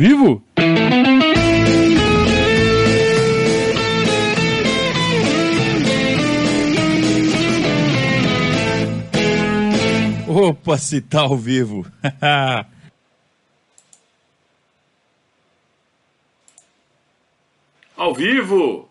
[0.00, 0.42] vivo?
[10.26, 11.84] Opa, se tá ao vivo.
[17.94, 18.88] ao vivo.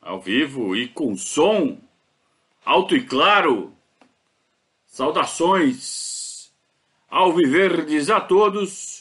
[0.00, 1.76] Ao vivo e com som
[2.64, 3.74] alto e claro.
[4.86, 6.50] Saudações
[7.10, 8.97] ao Viverdes a todos.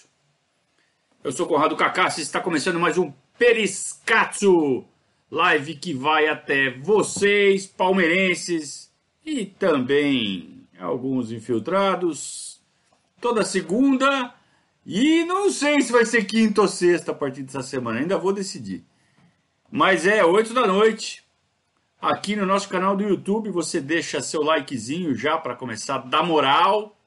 [1.27, 4.85] Eu sou Conrado Cacassi, está começando mais um Periscatso,
[5.29, 8.89] live que vai até vocês, palmeirenses
[9.25, 12.61] e também alguns infiltrados,
[13.19, 14.33] toda segunda
[14.85, 18.32] e não sei se vai ser quinta ou sexta a partir dessa semana, ainda vou
[18.32, 18.85] decidir.
[19.69, 21.25] Mas é 8 da noite,
[22.01, 23.51] aqui no nosso canal do YouTube.
[23.51, 26.97] Você deixa seu likezinho já para começar a dar moral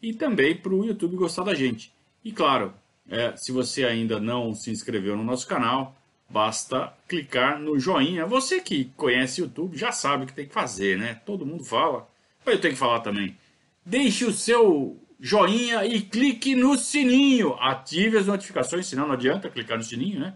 [0.00, 1.92] e também para o YouTube gostar da gente.
[2.24, 2.72] E claro,
[3.10, 5.96] é, se você ainda não se inscreveu no nosso canal,
[6.28, 8.26] basta clicar no joinha.
[8.26, 11.20] Você que conhece o YouTube já sabe o que tem que fazer, né?
[11.26, 12.08] Todo mundo fala.
[12.46, 13.36] Eu tenho que falar também.
[13.84, 17.54] Deixe o seu joinha e clique no sininho.
[17.54, 20.34] Ative as notificações, senão não adianta clicar no sininho, né?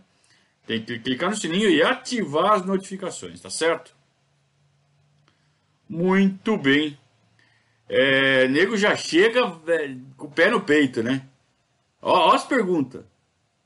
[0.67, 3.95] Tem que clicar no sininho e ativar as notificações, tá certo?
[5.89, 6.99] Muito bem.
[7.89, 11.25] É, nego já chega é, com o pé no peito, né?
[12.07, 13.05] Ó, ó as perguntas.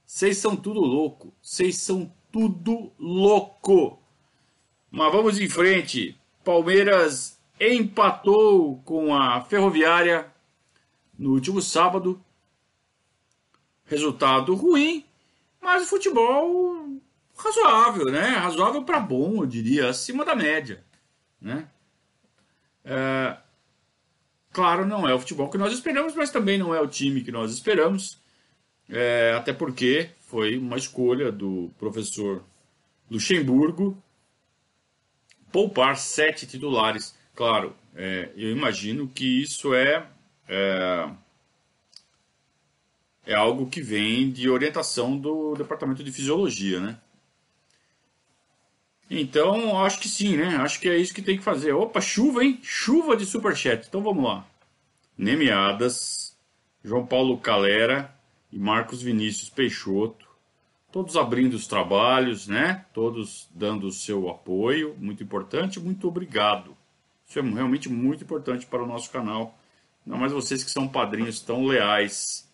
[0.07, 1.35] Vocês são tudo louco.
[1.43, 4.03] Vocês são tudo louco.
[4.91, 6.19] Mas vamos em frente.
[6.43, 10.33] Palmeiras empatou com a Ferroviária
[11.19, 12.19] no último sábado.
[13.85, 15.05] Resultado ruim,
[15.61, 16.99] mas futebol
[17.37, 18.29] razoável, né?
[18.37, 20.85] Razoável para bom, eu diria, acima da média,
[21.41, 21.69] né?
[22.85, 23.37] É,
[24.53, 27.33] claro, não é o futebol que nós esperamos, mas também não é o time que
[27.33, 28.20] nós esperamos,
[28.91, 32.45] é, até porque foi uma escolha do professor
[33.11, 33.97] Luxemburgo
[35.53, 37.17] poupar sete titulares.
[37.35, 40.07] Claro, é, eu imagino que isso é,
[40.49, 41.09] é
[43.27, 46.99] é algo que vem de orientação do departamento de fisiologia, né?
[49.09, 50.57] Então, acho que sim, né?
[50.57, 51.73] Acho que é isso que tem que fazer.
[51.73, 52.59] Opa, chuva, hein?
[52.63, 53.87] Chuva de superchat.
[53.87, 54.47] Então vamos lá.
[55.19, 56.37] Nemiadas,
[56.83, 58.13] João Paulo Calera
[58.53, 60.29] e Marcos Vinícius Peixoto.
[60.93, 62.85] Todos abrindo os trabalhos, né?
[62.93, 64.97] Todos dando o seu apoio.
[64.99, 65.79] Muito importante.
[65.79, 66.77] Muito obrigado.
[67.29, 69.57] Isso é realmente muito importante para o nosso canal.
[70.05, 72.51] Não mais vocês que são padrinhos tão leais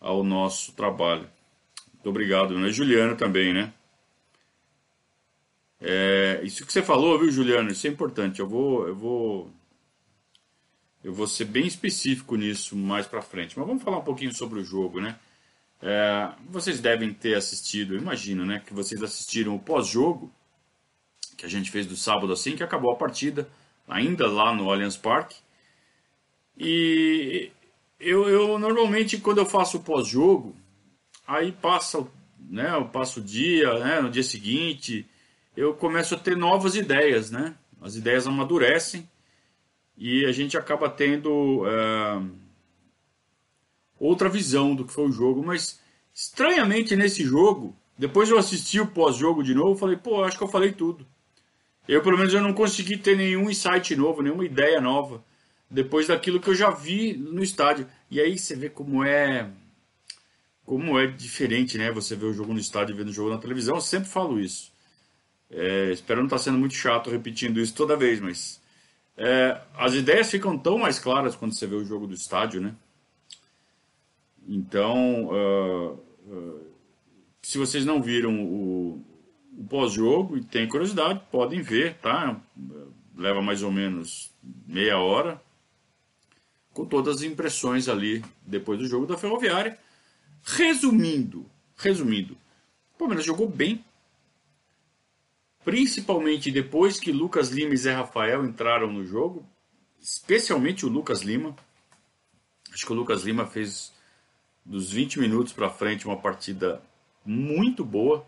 [0.00, 1.28] ao nosso trabalho.
[1.92, 2.70] Muito obrigado, né?
[2.70, 3.74] Juliano também, né?
[5.80, 7.70] É, isso que você falou, viu, Juliano?
[7.70, 8.40] Isso é importante.
[8.40, 9.50] Eu vou, eu vou,
[11.04, 13.58] eu vou ser bem específico nisso mais para frente.
[13.58, 15.18] Mas vamos falar um pouquinho sobre o jogo, né?
[15.82, 18.62] É, vocês devem ter assistido, imagino, né?
[18.66, 20.32] Que vocês assistiram o pós-jogo
[21.36, 23.48] que a gente fez do sábado assim, que acabou a partida,
[23.86, 25.36] ainda lá no Allianz Parque.
[26.56, 27.50] E
[28.00, 30.56] eu, eu normalmente quando eu faço pós-jogo,
[31.26, 32.06] aí passa,
[32.38, 35.06] né, eu passo o dia, né, no dia seguinte,
[35.56, 37.54] eu começo a ter novas ideias, né?
[37.80, 39.08] As ideias amadurecem
[39.96, 42.22] e a gente acaba tendo é,
[43.98, 45.44] outra visão do que foi o jogo.
[45.44, 45.80] Mas
[46.14, 50.48] estranhamente nesse jogo, depois eu assisti o pós-jogo de novo, falei, pô, acho que eu
[50.48, 51.06] falei tudo.
[51.88, 55.24] Eu pelo menos eu não consegui ter nenhum insight novo, nenhuma ideia nova
[55.70, 57.86] depois daquilo que eu já vi no estádio.
[58.10, 59.50] E aí você vê como é
[60.64, 61.92] como é diferente, né?
[61.92, 63.76] Você vê o jogo no estádio e vê o jogo na televisão.
[63.76, 64.72] Eu sempre falo isso.
[65.48, 68.60] É, espero não estar tá sendo muito chato repetindo isso toda vez, mas
[69.16, 72.74] é, as ideias ficam tão mais claras quando você vê o jogo do estádio, né?
[74.48, 75.92] Então, uh,
[76.26, 76.66] uh,
[77.42, 79.04] se vocês não viram o,
[79.56, 82.40] o pós-jogo e têm curiosidade, podem ver, tá?
[83.16, 84.30] Leva mais ou menos
[84.66, 85.40] meia hora
[86.76, 89.78] com todas as impressões ali depois do jogo da Ferroviária.
[90.44, 91.46] Resumindo,
[91.76, 92.34] resumindo,
[92.94, 93.82] o Palmeiras jogou bem,
[95.64, 99.44] principalmente depois que Lucas Lima e Zé Rafael entraram no jogo,
[99.98, 101.56] especialmente o Lucas Lima.
[102.70, 103.95] Acho que o Lucas Lima fez
[104.66, 106.82] dos 20 minutos para frente uma partida
[107.24, 108.26] muito boa,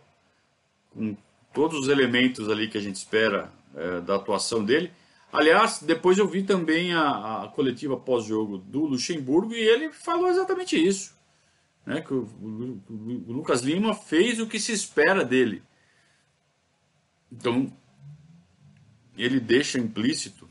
[0.91, 1.17] com
[1.53, 4.93] todos os elementos ali que a gente espera é, da atuação dele.
[5.33, 10.77] Aliás, depois eu vi também a, a coletiva pós-jogo do Luxemburgo e ele falou exatamente
[10.77, 11.17] isso.
[11.85, 15.63] Né, que o, o, o, Lucas Lima fez o que se espera dele.
[17.31, 17.71] Então,
[19.17, 20.49] ele deixa implícito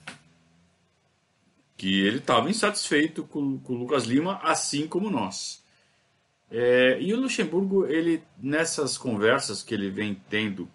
[1.75, 5.63] que ele estava insatisfeito com, com o Lucas Lima, assim como nós.
[6.49, 10.69] É, e o Luxemburgo, ele nessas conversas que ele vem tendo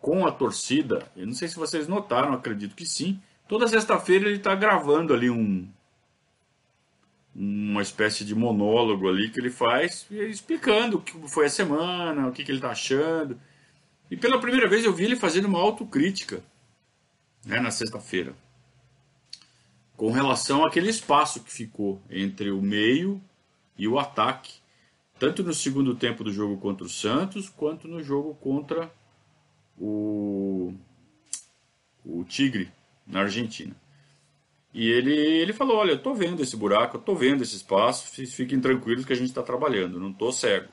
[0.00, 3.20] com a torcida, eu não sei se vocês notaram, acredito que sim.
[3.48, 5.68] Toda sexta-feira ele está gravando ali um
[7.38, 12.32] uma espécie de monólogo ali que ele faz, explicando o que foi a semana, o
[12.32, 13.38] que, que ele está achando.
[14.10, 16.42] E pela primeira vez eu vi ele fazendo uma autocrítica
[17.44, 18.34] né, na sexta-feira
[19.96, 23.20] com relação àquele espaço que ficou entre o meio
[23.78, 24.54] e o ataque,
[25.18, 28.90] tanto no segundo tempo do jogo contra o Santos, quanto no jogo contra
[29.78, 30.74] o,
[32.04, 32.70] o Tigre,
[33.06, 33.74] na Argentina.
[34.74, 38.10] E ele, ele falou: Olha, eu tô vendo esse buraco, eu tô vendo esse espaço,
[38.26, 40.68] fiquem tranquilos que a gente está trabalhando, não tô cego.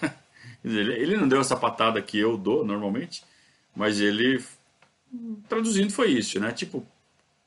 [0.64, 3.24] ele, ele não deu essa patada que eu dou normalmente,
[3.74, 4.42] mas ele,
[5.48, 6.52] traduzindo, foi isso, né?
[6.52, 6.86] Tipo,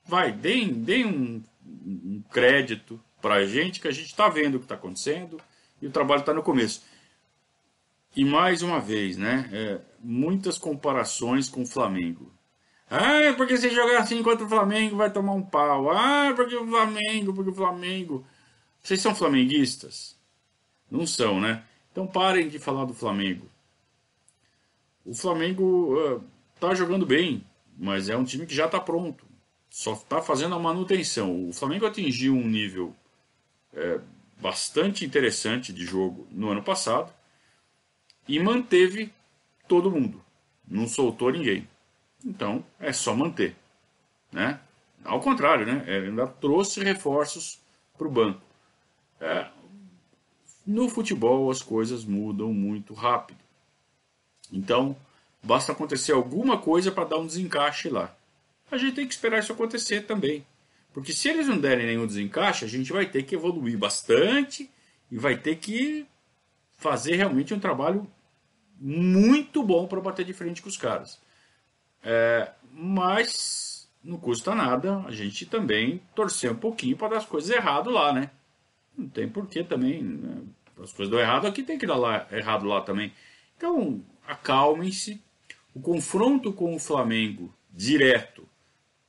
[0.03, 4.59] vai, deem, deem um, um crédito para a gente que a gente está vendo o
[4.59, 5.39] que está acontecendo
[5.81, 6.83] e o trabalho está no começo.
[8.15, 12.31] E mais uma vez, né, é, muitas comparações com o Flamengo.
[12.89, 15.91] Ah, porque se jogar assim contra o Flamengo vai tomar um pau.
[15.91, 18.25] Ah, porque o Flamengo, porque o Flamengo.
[18.81, 20.17] Vocês são flamenguistas?
[20.89, 21.63] Não são, né?
[21.91, 23.49] Então parem de falar do Flamengo.
[25.05, 27.45] O Flamengo uh, jogando bem,
[27.77, 29.27] mas é um time que já está pronto
[29.69, 31.49] só está fazendo a manutenção.
[31.49, 32.95] O Flamengo atingiu um nível
[33.73, 33.99] é,
[34.39, 37.13] bastante interessante de jogo no ano passado
[38.27, 39.13] e manteve
[39.67, 40.23] todo mundo,
[40.67, 41.67] não soltou ninguém.
[42.23, 43.55] Então é só manter,
[44.31, 44.59] né?
[45.03, 45.83] Ao contrário, né?
[45.87, 47.59] Ele ainda trouxe reforços
[47.97, 48.41] para o banco.
[49.19, 49.47] É,
[50.65, 53.39] no futebol as coisas mudam muito rápido.
[54.51, 54.95] Então
[55.41, 58.13] basta acontecer alguma coisa para dar um desencaixe lá
[58.69, 60.45] a gente tem que esperar isso acontecer também.
[60.97, 64.67] Porque se eles não derem nenhum desencaixe, a gente vai ter que evoluir bastante
[65.11, 66.07] e vai ter que
[66.75, 68.11] fazer realmente um trabalho
[68.79, 71.21] muito bom para bater de frente com os caras.
[72.03, 77.51] É, mas não custa nada a gente também torcer um pouquinho para dar as coisas
[77.51, 78.31] errado lá, né?
[78.97, 80.01] Não tem porquê também.
[80.01, 80.41] Né?
[80.81, 83.13] As coisas dão errado aqui, tem que dar lá, errado lá também.
[83.55, 85.21] Então, acalmem-se.
[85.75, 88.46] O confronto com o Flamengo direto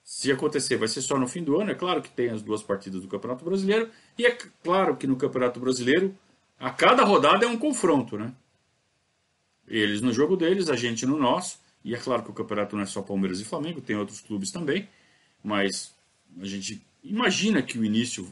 [0.09, 1.71] se acontecer, vai ser só no fim do ano.
[1.71, 3.91] É claro que tem as duas partidas do Campeonato Brasileiro.
[4.17, 4.31] E é
[4.65, 6.17] claro que no Campeonato Brasileiro,
[6.59, 8.33] a cada rodada é um confronto, né?
[9.69, 11.61] Eles no jogo deles, a gente no nosso.
[11.85, 14.51] E é claro que o campeonato não é só Palmeiras e Flamengo, tem outros clubes
[14.51, 14.89] também.
[15.45, 15.95] Mas
[16.41, 18.27] a gente imagina que o início,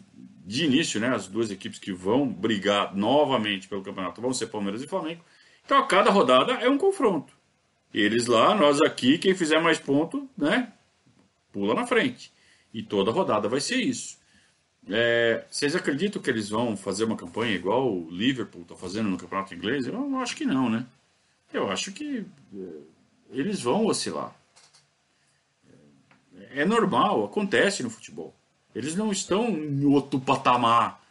[0.47, 4.83] de início, né, as duas equipes que vão brigar novamente pelo campeonato vão ser Palmeiras
[4.83, 5.23] e Flamengo.
[5.63, 7.35] Então a cada rodada é um confronto.
[7.93, 10.73] Eles lá, nós aqui, quem fizer mais ponto, né,
[11.57, 12.31] pula na frente.
[12.75, 14.19] E toda rodada vai ser isso.
[14.91, 19.17] É, vocês acreditam que eles vão fazer uma campanha igual o Liverpool está fazendo no
[19.17, 19.87] campeonato inglês?
[19.87, 20.85] Eu acho que não, né?
[21.51, 22.69] Eu acho que é,
[23.31, 24.37] eles vão oscilar.
[26.51, 28.35] É normal, acontece no futebol.
[28.75, 31.03] Eles não estão em outro patamar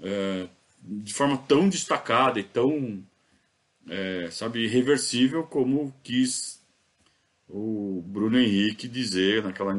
[0.00, 0.48] é,
[0.80, 3.04] de forma tão destacada e tão,
[3.86, 6.53] é, sabe, irreversível como quis
[7.54, 9.78] o Bruno Henrique dizer naquela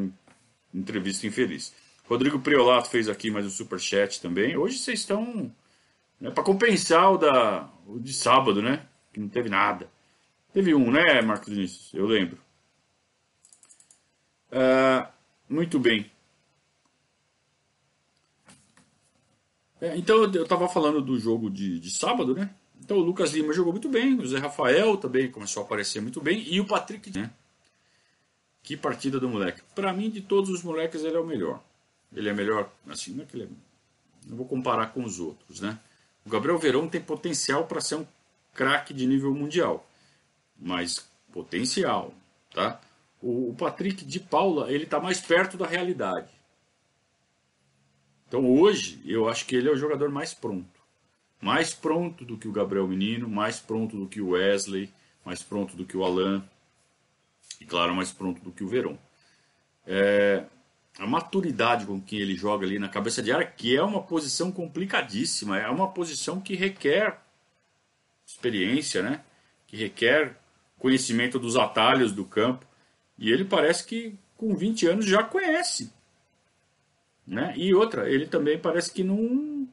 [0.73, 1.73] entrevista infeliz.
[2.07, 4.55] Rodrigo Priolato fez aqui mais um super chat também.
[4.55, 5.51] Hoje vocês estão
[6.19, 8.85] né, para compensar o da o de sábado, né?
[9.11, 9.89] Que não teve nada.
[10.53, 11.93] Teve um, né, Marcos Vinícius?
[11.93, 12.39] Eu lembro.
[14.49, 15.05] Uh,
[15.49, 16.09] muito bem.
[19.81, 22.49] É, então eu estava falando do jogo de, de sábado, né?
[22.79, 26.21] Então o Lucas Lima jogou muito bem, o Zé Rafael também começou a aparecer muito
[26.21, 27.31] bem e o Patrick, né?
[28.65, 29.61] Que partida do moleque.
[29.75, 31.61] Para mim, de todos os moleques, ele é o melhor.
[32.11, 33.47] Ele é melhor, assim, não é que ele é...
[34.27, 35.77] Não vou comparar com os outros, né?
[36.25, 38.07] O Gabriel Verão tem potencial para ser um
[38.55, 39.87] craque de nível mundial.
[40.59, 42.11] Mas potencial,
[42.51, 42.81] tá?
[43.21, 46.31] O, o Patrick de Paula, ele está mais perto da realidade.
[48.27, 50.81] Então hoje, eu acho que ele é o jogador mais pronto.
[51.39, 54.91] Mais pronto do que o Gabriel Menino, mais pronto do que o Wesley,
[55.23, 56.43] mais pronto do que o Alan
[57.59, 58.97] e claro, mais pronto do que o Verón.
[59.85, 60.45] É,
[60.97, 64.51] a maturidade com que ele joga ali na cabeça de área, que é uma posição
[64.51, 67.19] complicadíssima, é uma posição que requer
[68.25, 69.23] experiência, né?
[69.67, 70.37] que requer
[70.79, 72.65] conhecimento dos atalhos do campo.
[73.17, 75.91] E ele parece que com 20 anos já conhece.
[77.27, 77.53] Né?
[77.57, 79.67] E outra, ele também parece que não,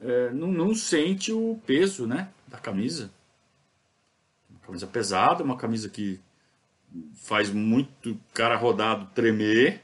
[0.00, 3.10] é, não, não sente o peso né, da camisa.
[4.50, 6.20] Uma camisa pesada, uma camisa que
[7.14, 9.82] faz muito cara rodado tremer,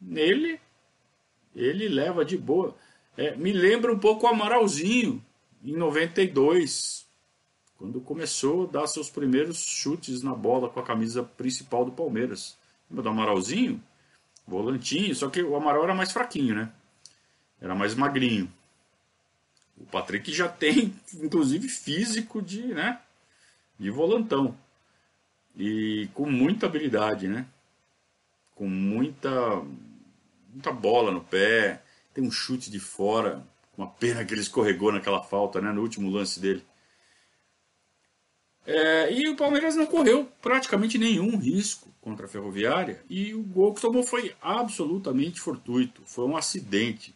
[0.00, 0.60] nele
[1.56, 2.76] ele leva de boa.
[3.16, 5.24] É, me lembra um pouco o Amaralzinho,
[5.64, 7.06] em 92,
[7.78, 12.58] quando começou a dar seus primeiros chutes na bola com a camisa principal do Palmeiras.
[12.90, 13.82] Lembra do Amaralzinho?
[14.46, 16.72] Volantinho, só que o Amaral era mais fraquinho, né?
[17.60, 18.52] Era mais magrinho.
[19.76, 23.00] O Patrick já tem, inclusive, físico de, né?
[23.78, 24.56] De volantão.
[25.56, 27.46] E com muita habilidade, né?
[28.54, 29.62] Com muita,
[30.52, 31.82] muita bola no pé.
[32.12, 33.42] Tem um chute de fora.
[33.76, 35.72] Uma pena que ele escorregou naquela falta, né?
[35.72, 36.62] No último lance dele.
[38.66, 43.00] É, e o Palmeiras não correu praticamente nenhum risco contra a Ferroviária.
[43.08, 46.02] E o gol que tomou foi absolutamente fortuito.
[46.04, 47.14] Foi um acidente.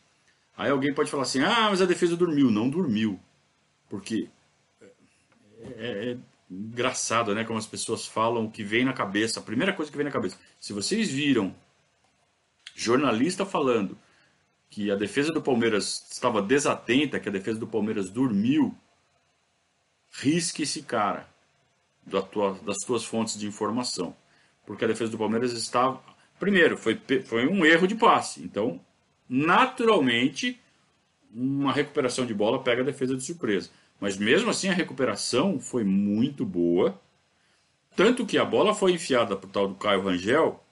[0.57, 2.51] Aí alguém pode falar assim: ah, mas a defesa dormiu.
[2.51, 3.19] Não dormiu.
[3.89, 4.29] Porque
[4.81, 4.87] é,
[5.77, 6.17] é, é
[6.51, 7.45] engraçado, né?
[7.45, 9.39] Como as pessoas falam o que vem na cabeça.
[9.39, 10.37] A primeira coisa que vem na cabeça.
[10.59, 11.55] Se vocês viram
[12.75, 13.97] jornalista falando
[14.69, 18.75] que a defesa do Palmeiras estava desatenta, que a defesa do Palmeiras dormiu,
[20.11, 21.29] risque esse cara
[22.05, 24.17] das tuas fontes de informação.
[24.67, 26.03] Porque a defesa do Palmeiras estava.
[26.39, 28.43] Primeiro, foi, foi um erro de passe.
[28.43, 28.81] Então,
[29.29, 30.61] naturalmente,
[31.33, 33.71] uma recuperação de bola pega a defesa de surpresa.
[34.01, 36.99] Mas mesmo assim, a recuperação foi muito boa.
[37.95, 40.65] Tanto que a bola foi enfiada para o tal do Caio Rangel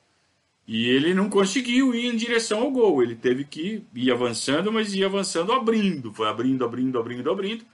[0.66, 3.02] e ele não conseguiu ir em direção ao gol.
[3.02, 6.12] Ele teve que ir avançando, mas ia avançando abrindo.
[6.12, 7.64] Foi abrindo, abrindo, abrindo, abrindo.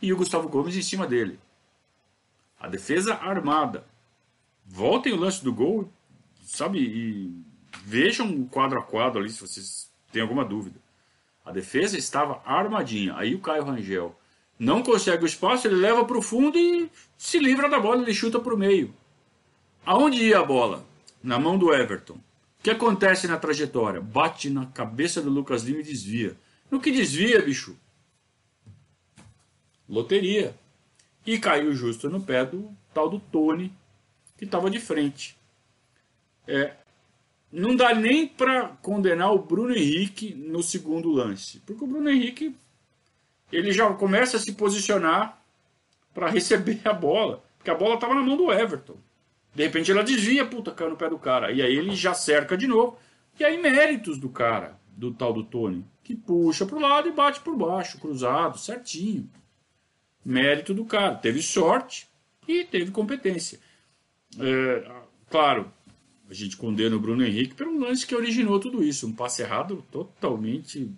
[0.00, 1.38] E o Gustavo Gomes em cima dele.
[2.60, 3.84] A defesa armada.
[4.64, 5.90] Voltem o lance do gol,
[6.42, 6.78] sabe?
[6.80, 7.44] E
[7.84, 10.78] vejam o quadro a quadro ali se vocês têm alguma dúvida.
[11.44, 13.16] A defesa estava armadinha.
[13.16, 14.16] Aí o Caio Rangel
[14.58, 18.14] não consegue o espaço, ele leva para o fundo e se livra da bola, ele
[18.14, 18.94] chuta para o meio.
[19.84, 20.86] Aonde ia a bola?
[21.22, 22.14] Na mão do Everton.
[22.14, 24.00] O que acontece na trajetória?
[24.00, 26.36] Bate na cabeça do Lucas Lima e desvia.
[26.70, 27.76] No que desvia, bicho?
[29.88, 30.54] Loteria.
[31.26, 33.72] E caiu justo no pé do tal do Tony,
[34.36, 35.36] que estava de frente.
[36.46, 36.74] É,
[37.52, 42.56] não dá nem para condenar o Bruno Henrique no segundo lance, porque o Bruno Henrique
[43.52, 45.40] ele já começa a se posicionar
[46.14, 48.96] para receber a bola, porque a bola estava na mão do Everton.
[49.54, 51.52] De repente ela desvia, puta, caiu no pé do cara.
[51.52, 52.98] E aí ele já cerca de novo.
[53.38, 57.12] E aí méritos do cara, do tal do Tony, que puxa para o lado e
[57.12, 59.28] bate por baixo, cruzado, certinho.
[60.24, 61.16] Mérito do cara.
[61.16, 62.08] Teve sorte
[62.48, 63.58] e teve competência.
[64.38, 64.90] É,
[65.28, 65.70] claro,
[66.30, 69.06] a gente condena o Bruno Henrique pelo lance que originou tudo isso.
[69.06, 70.90] Um passe errado totalmente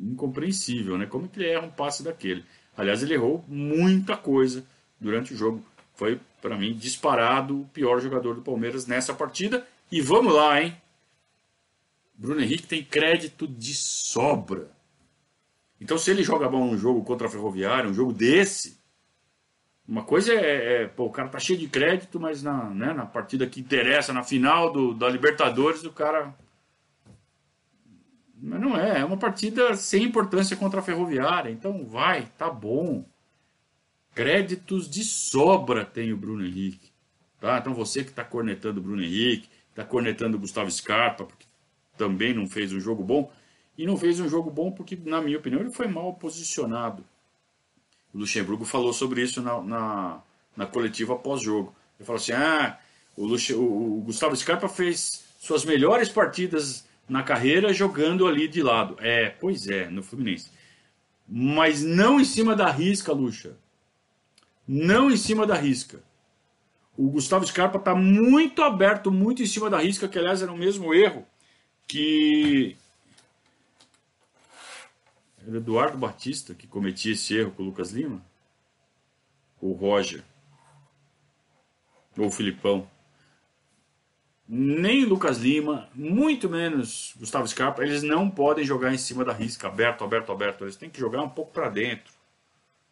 [0.00, 1.06] incompreensível, né?
[1.06, 2.44] Como que ele erra um passe daquele?
[2.76, 4.64] Aliás, ele errou muita coisa
[5.00, 5.64] durante o jogo.
[5.94, 9.66] Foi, para mim, disparado o pior jogador do Palmeiras nessa partida.
[9.90, 10.76] E vamos lá, hein?
[12.14, 14.70] Bruno Henrique tem crédito de sobra.
[15.80, 18.78] Então, se ele joga bom um jogo contra a Ferroviária, um jogo desse,
[19.86, 23.06] uma coisa é, é pô, o cara tá cheio de crédito, mas na, né, na
[23.06, 26.34] partida que interessa, na final do, da Libertadores, o cara
[28.40, 31.50] mas não é, é uma partida sem importância contra a Ferroviária.
[31.50, 33.04] Então vai, tá bom.
[34.14, 36.90] Créditos de sobra tem o Bruno Henrique.
[37.40, 37.58] Tá?
[37.58, 41.46] Então você que está cornetando o Bruno Henrique, está cornetando o Gustavo Scarpa, porque
[41.96, 43.30] também não fez um jogo bom.
[43.76, 47.04] E não fez um jogo bom porque, na minha opinião, ele foi mal posicionado.
[48.12, 50.22] O Luxemburgo falou sobre isso na, na,
[50.56, 51.74] na coletiva pós-jogo.
[51.98, 52.78] Ele falou assim: ah,
[53.14, 58.96] o, o Gustavo Scarpa fez suas melhores partidas na carreira jogando ali de lado.
[59.00, 60.50] É, pois é, no Fluminense.
[61.28, 63.56] Mas não em cima da risca, Lucha.
[64.66, 66.02] Não em cima da risca.
[66.96, 70.56] O Gustavo Scarpa está muito aberto, muito em cima da risca, que aliás era o
[70.56, 71.26] mesmo erro
[71.86, 72.76] que.
[75.46, 78.20] Era Eduardo Batista que cometia esse erro com o Lucas Lima?
[79.60, 80.24] Ou o Roger?
[82.18, 82.88] Ou o Filipão?
[84.48, 89.66] Nem Lucas Lima, muito menos Gustavo Scarpa, eles não podem jogar em cima da risca,
[89.66, 90.64] aberto, aberto, aberto.
[90.64, 92.12] Eles têm que jogar um pouco para dentro.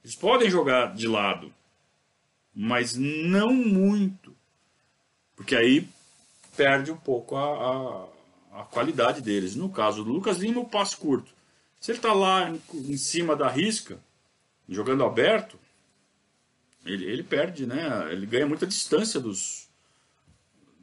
[0.03, 1.55] Eles podem jogar de lado,
[2.55, 4.35] mas não muito,
[5.37, 5.89] porque aí
[6.57, 8.09] perde um pouco a,
[8.53, 9.55] a, a qualidade deles.
[9.55, 11.33] No caso do Lucas Lima, o passo curto.
[11.81, 13.99] Se ele está lá em, em, cima da risca,
[14.69, 15.59] jogando aberto,
[16.85, 18.11] ele, ele perde, né?
[18.11, 19.69] Ele ganha muita distância dos,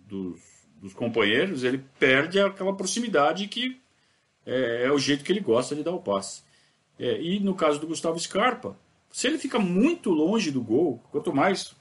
[0.07, 0.50] dos
[0.81, 3.79] dos companheiros, ele perde aquela proximidade que
[4.45, 6.41] é, é, o jeito que ele gosta de dar o passe.
[6.97, 8.75] É, e no caso do Gustavo Scarpa,
[9.11, 11.75] se ele fica muito longe do gol, quanto mais,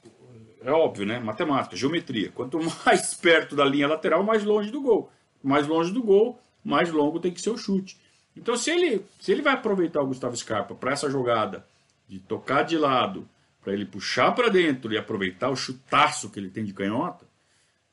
[0.63, 1.19] é óbvio, né?
[1.19, 2.31] Matemática, geometria.
[2.31, 5.09] Quanto mais perto da linha lateral, mais longe do gol.
[5.41, 7.97] Mais longe do gol, mais longo tem que ser o chute.
[8.37, 11.65] Então, se ele, se ele vai aproveitar o Gustavo Scarpa para essa jogada
[12.07, 13.27] de tocar de lado,
[13.63, 17.25] para ele puxar para dentro e aproveitar o chutaço que ele tem de canhota,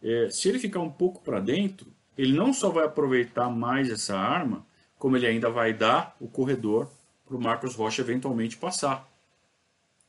[0.03, 1.87] é, se ele ficar um pouco para dentro,
[2.17, 4.67] ele não só vai aproveitar mais essa arma,
[4.99, 6.91] como ele ainda vai dar o corredor
[7.25, 9.09] para o Marcos Rocha eventualmente passar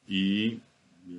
[0.07, 0.59] e
[1.07, 1.11] é,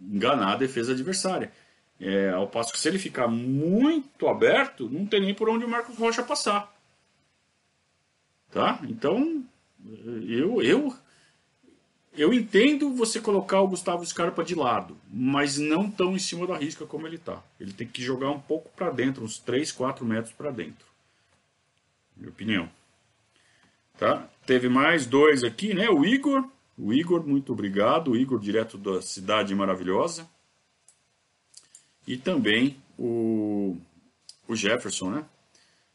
[0.00, 1.52] enganar a defesa adversária.
[2.00, 5.68] É, ao passo que se ele ficar muito aberto, não tem nem por onde o
[5.68, 6.74] Marcos Rocha passar.
[8.50, 8.80] Tá?
[8.84, 9.44] Então,
[10.26, 10.94] eu, eu,
[12.16, 16.56] eu entendo você colocar o Gustavo Scarpa de lado, mas não tão em cima da
[16.56, 17.42] risca como ele está.
[17.58, 20.86] Ele tem que jogar um pouco para dentro, uns 3, 4 metros para dentro.
[22.16, 22.70] Minha opinião.
[23.98, 24.28] Tá?
[24.46, 25.88] Teve mais dois aqui, né?
[25.90, 26.48] O Igor.
[26.76, 28.12] O Igor, muito obrigado.
[28.12, 30.28] O Igor, direto da Cidade Maravilhosa.
[32.06, 33.76] E também o,
[34.46, 35.24] o Jefferson, né?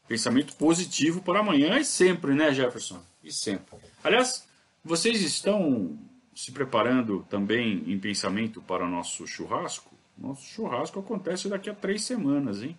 [0.08, 3.00] Pensamento positivo para amanhã e sempre, né, Jefferson?
[3.22, 3.78] E sempre.
[4.02, 4.44] Aliás,
[4.84, 5.96] vocês estão
[6.34, 9.94] se preparando também em pensamento para o nosso churrasco?
[10.16, 12.76] Nosso churrasco acontece daqui a três semanas, hein?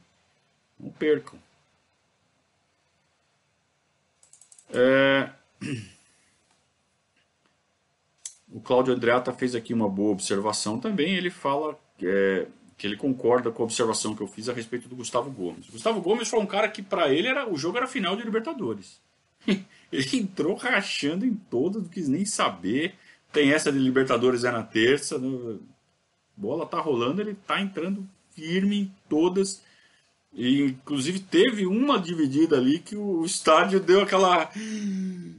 [0.80, 1.40] Não percam.
[4.70, 5.30] É...
[8.52, 11.16] O Cláudio Andreata fez aqui uma boa observação também.
[11.16, 14.96] Ele fala é, que ele concorda com a observação que eu fiz a respeito do
[14.96, 15.70] Gustavo Gomes.
[15.70, 18.24] O Gustavo Gomes foi um cara que para ele era o jogo era final de
[18.24, 19.00] Libertadores.
[19.48, 22.96] ele entrou rachando em todas, não quis nem saber.
[23.32, 25.58] Tem essa de Libertadores é na terça, né?
[26.36, 29.62] bola tá rolando, ele tá entrando firme em todas.
[30.34, 34.50] E, inclusive teve uma dividida ali que o estádio deu aquela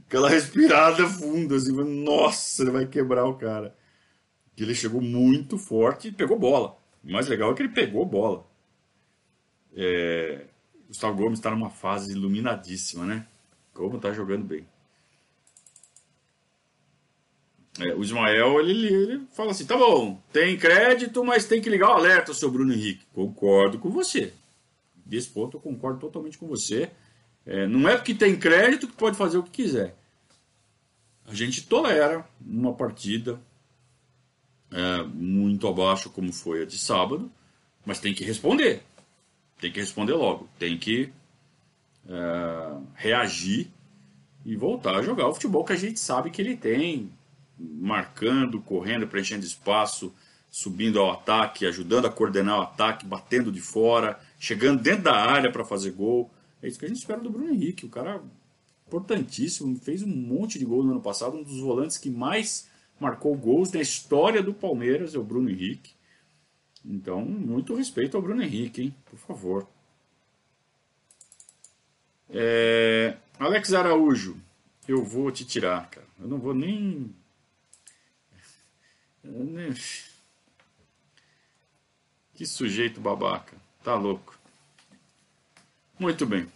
[0.07, 1.71] aquela respirada funda, assim,
[2.03, 3.75] nossa, ele vai quebrar o cara.
[4.55, 6.77] Ele chegou muito forte e pegou bola.
[7.03, 8.45] O mais legal é que ele pegou bola.
[9.75, 10.45] É,
[10.87, 13.25] Gustavo Gomes está numa fase iluminadíssima, né?
[13.73, 14.67] Como está jogando bem.
[17.79, 21.89] É, o Ismael, ele, ele fala assim, tá bom, tem crédito, mas tem que ligar
[21.89, 23.05] o alerta, seu Bruno Henrique.
[23.13, 24.31] Concordo com você.
[25.05, 26.91] Desse ponto eu concordo totalmente com você.
[27.45, 29.95] É, não é porque tem crédito que pode fazer o que quiser.
[31.25, 33.41] A gente tolera uma partida
[34.71, 37.31] é, muito abaixo, como foi a de sábado,
[37.85, 38.83] mas tem que responder.
[39.59, 40.47] Tem que responder logo.
[40.59, 41.11] Tem que
[42.07, 43.71] é, reagir
[44.45, 47.09] e voltar a jogar o futebol que a gente sabe que ele tem,
[47.57, 50.13] marcando, correndo, preenchendo espaço,
[50.49, 55.51] subindo ao ataque, ajudando a coordenar o ataque, batendo de fora, chegando dentro da área
[55.51, 56.31] para fazer gol.
[56.61, 57.85] É isso que a gente espera do Bruno Henrique.
[57.85, 58.21] O cara
[58.87, 63.35] importantíssimo, fez um monte de gol no ano passado, um dos volantes que mais marcou
[63.35, 65.93] gols na história do Palmeiras, é o Bruno Henrique.
[66.85, 68.95] Então, muito respeito ao Bruno Henrique, hein?
[69.05, 69.67] Por favor.
[72.29, 73.17] É...
[73.39, 74.37] Alex Araújo,
[74.87, 76.07] eu vou te tirar, cara.
[76.19, 77.13] Eu não vou nem.
[82.33, 83.55] Que sujeito babaca.
[83.83, 84.37] Tá louco.
[85.97, 86.51] Muito bem.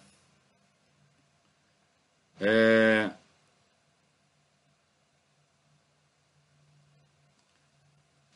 [2.40, 3.12] É...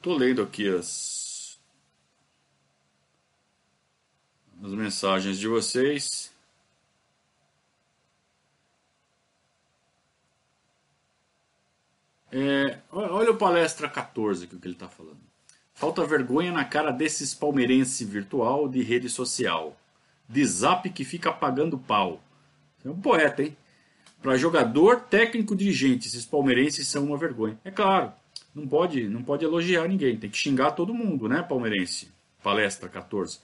[0.01, 1.59] Tô lendo aqui as,
[4.63, 6.30] as mensagens de vocês.
[12.31, 15.19] É, olha o palestra 14 que, ele está falando.
[15.73, 19.77] Falta vergonha na cara desses palmeirense virtual de rede social.
[20.29, 22.21] De zap que fica pagando pau.
[22.85, 23.57] É um poeta, hein?
[24.21, 27.59] Para jogador, técnico, dirigente, esses palmeirenses são uma vergonha.
[27.65, 28.13] É claro,
[28.53, 32.11] não pode, não pode elogiar ninguém, tem que xingar todo mundo, né, palmeirense?
[32.43, 33.39] Palestra 14.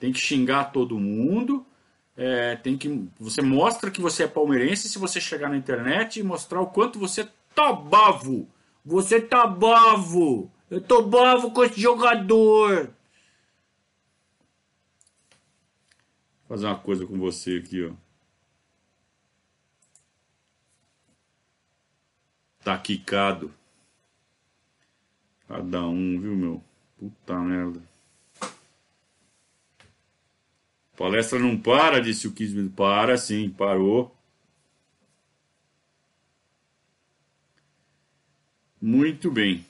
[0.00, 1.64] Tem que xingar todo mundo,
[2.16, 6.22] é, tem que você mostra que você é palmeirense se você chegar na internet e
[6.22, 8.48] mostrar o quanto você tá bavo.
[8.84, 10.50] Você tá bavo.
[10.70, 12.86] Eu tô bavo com esse jogador.
[16.48, 17.92] Vou fazer uma coisa com você aqui, ó.
[22.64, 23.52] Tá quicado.
[25.48, 26.64] Cada um, viu, meu?
[26.98, 27.82] Puta merda.
[30.96, 32.70] Palestra não para, disse o Kismet.
[32.70, 34.16] Para sim, parou.
[38.82, 39.64] Muito bem.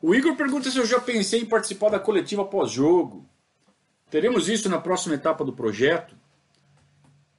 [0.00, 3.26] O Igor pergunta se eu já pensei em participar da coletiva pós-jogo.
[4.08, 6.14] Teremos isso na próxima etapa do projeto.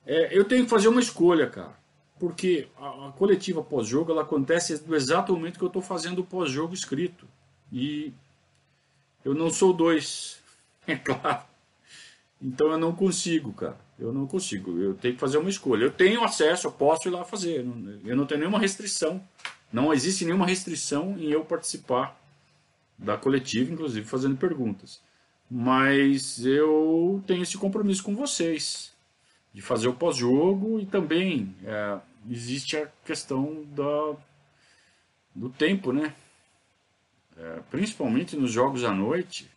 [0.05, 1.79] É, eu tenho que fazer uma escolha, cara.
[2.19, 6.25] Porque a, a coletiva pós-jogo ela acontece no exato momento que eu estou fazendo o
[6.25, 7.25] pós-jogo escrito.
[7.71, 8.11] E
[9.23, 10.41] eu não sou dois,
[10.85, 11.45] é claro.
[12.41, 13.79] Então eu não consigo, cara.
[13.97, 14.77] Eu não consigo.
[14.77, 15.85] Eu tenho que fazer uma escolha.
[15.85, 17.65] Eu tenho acesso, eu posso ir lá fazer.
[18.03, 19.21] Eu não tenho nenhuma restrição.
[19.71, 22.19] Não existe nenhuma restrição em eu participar
[22.97, 25.01] da coletiva, inclusive fazendo perguntas.
[25.49, 28.91] Mas eu tenho esse compromisso com vocês
[29.53, 34.15] de fazer o pós-jogo e também é, existe a questão da,
[35.35, 36.13] do tempo, né?
[37.37, 39.49] É, principalmente nos jogos à noite,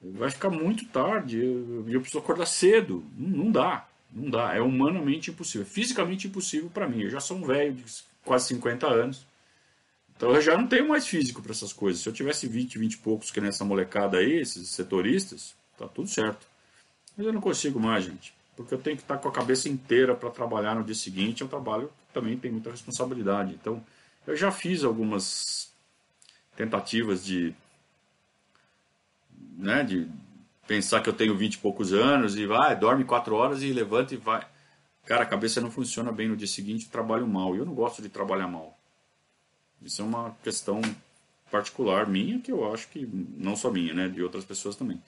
[0.00, 3.04] vai ficar muito tarde eu, eu, preciso acordar cedo.
[3.16, 4.54] Não, não, dá, não dá.
[4.54, 7.02] É humanamente impossível, fisicamente impossível para mim.
[7.02, 7.84] Eu já sou um velho
[8.24, 9.26] quase 50 anos.
[10.16, 12.02] Então eu já não tenho mais físico para essas coisas.
[12.02, 16.08] Se eu tivesse 20, 20 e poucos que nessa molecada aí, esses setoristas, tá tudo
[16.08, 16.46] certo.
[17.16, 18.34] Mas eu não consigo mais, gente.
[18.56, 21.42] Porque eu tenho que estar com a cabeça inteira para trabalhar no dia seguinte.
[21.42, 23.54] É um trabalho que também tem muita responsabilidade.
[23.54, 23.84] Então
[24.26, 25.72] eu já fiz algumas
[26.56, 27.54] tentativas de
[29.56, 30.08] né, de
[30.66, 34.14] pensar que eu tenho 20 e poucos anos e vai, dorme 4 horas e levanta
[34.14, 34.46] e vai.
[35.06, 37.54] Cara, a cabeça não funciona bem no dia seguinte, trabalho mal.
[37.54, 38.78] E eu não gosto de trabalhar mal.
[39.82, 40.80] Isso é uma questão
[41.50, 45.00] particular minha, que eu acho que não só minha, né, de outras pessoas também.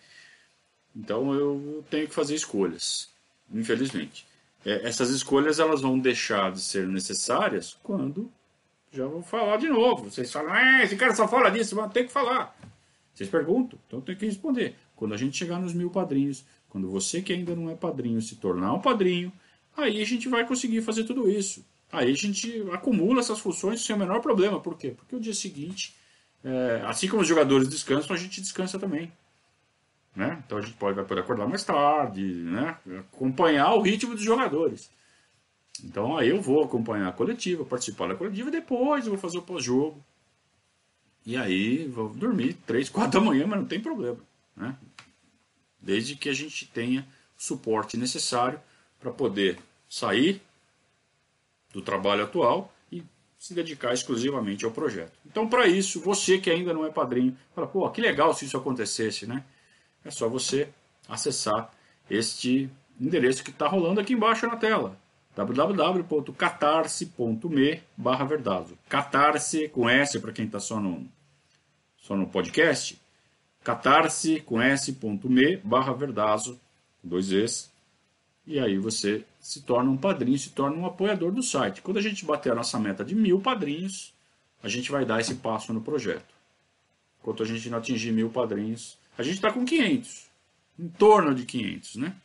[0.94, 3.10] Então eu tenho que fazer escolhas,
[3.52, 4.26] infelizmente.
[4.64, 8.30] É, essas escolhas elas vão deixar de ser necessárias quando
[8.92, 10.04] já vou falar de novo.
[10.10, 12.56] Vocês falam, ah, esse cara só fala disso, mas tem que falar.
[13.12, 14.74] Vocês perguntam, então tem que responder.
[14.94, 18.36] Quando a gente chegar nos mil padrinhos, quando você que ainda não é padrinho se
[18.36, 19.32] tornar um padrinho,
[19.76, 21.64] aí a gente vai conseguir fazer tudo isso.
[21.92, 24.60] Aí a gente acumula essas funções sem o menor problema.
[24.60, 24.90] Por quê?
[24.96, 25.94] Porque o dia seguinte,
[26.44, 29.12] é, assim como os jogadores descansam, a gente descansa também.
[30.14, 30.42] Né?
[30.44, 32.78] Então a gente pode, vai poder acordar mais tarde, né?
[33.12, 34.90] acompanhar o ritmo dos jogadores.
[35.84, 39.42] Então aí eu vou acompanhar a coletiva, participar da coletiva, depois eu vou fazer o
[39.42, 40.02] pós-jogo.
[41.24, 44.18] E aí vou dormir 3, 4 da manhã, mas não tem problema.
[44.56, 44.74] Né?
[45.78, 47.06] Desde que a gente tenha
[47.38, 48.58] o suporte necessário
[48.98, 50.40] para poder sair
[51.72, 53.02] do trabalho atual e
[53.38, 55.12] se dedicar exclusivamente ao projeto.
[55.26, 58.56] Então, para isso, você que ainda não é padrinho, fala, pô, que legal se isso
[58.56, 59.44] acontecesse, né?
[60.04, 60.68] É só você
[61.08, 61.70] acessar
[62.08, 62.70] este
[63.00, 64.96] endereço que está rolando aqui embaixo na tela
[65.36, 68.76] www.catarse.me barra verdazo.
[68.88, 71.06] Catarse com S para quem está só no,
[71.98, 72.98] só no podcast.
[73.62, 75.94] Catarse com S.me barra
[77.04, 77.70] dois Es.
[78.46, 81.80] E aí você se torna um padrinho, se torna um apoiador do site.
[81.80, 84.12] Quando a gente bater a nossa meta de mil padrinhos,
[84.60, 86.34] a gente vai dar esse passo no projeto.
[87.20, 90.26] Enquanto a gente não atingir mil padrinhos, a gente está com 500,
[90.76, 92.16] em torno de 500, né?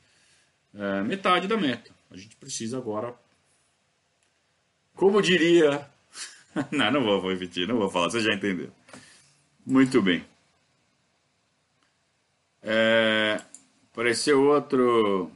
[0.73, 1.91] É, metade da meta.
[2.09, 3.13] A gente precisa agora,
[4.95, 5.87] como diria,
[6.71, 8.71] não, não vou repetir, não vou falar, você já entendeu.
[9.63, 10.25] Muito bem.
[12.63, 13.39] É,
[13.91, 15.31] apareceu outro.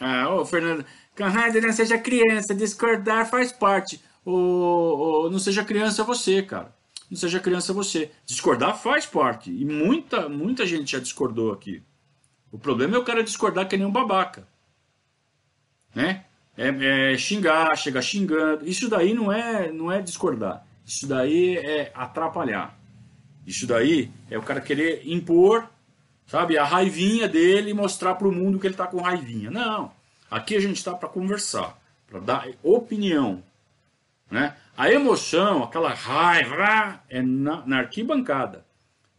[0.00, 0.84] Ah, ô Fernando,
[1.16, 4.02] Conrado, não seja criança, discordar faz parte.
[4.24, 6.74] O, não seja criança você, cara.
[7.10, 8.10] Não seja criança você.
[8.24, 9.50] Discordar faz parte.
[9.50, 11.82] E muita, muita gente já discordou aqui.
[12.50, 14.46] O problema é o cara discordar que nem um babaca
[15.94, 16.24] né?
[16.56, 18.68] É, é xingar, chegar xingando.
[18.68, 20.66] Isso daí não é, não é discordar.
[20.84, 22.78] Isso daí é atrapalhar.
[23.46, 25.68] Isso daí é o cara querer impor,
[26.26, 29.50] sabe, a raivinha dele e mostrar para o mundo que ele está com raivinha.
[29.50, 29.92] Não.
[30.32, 33.44] Aqui a gente está para conversar, para dar opinião.
[34.30, 34.56] Né?
[34.74, 38.64] A emoção, aquela raiva, é na, na arquibancada.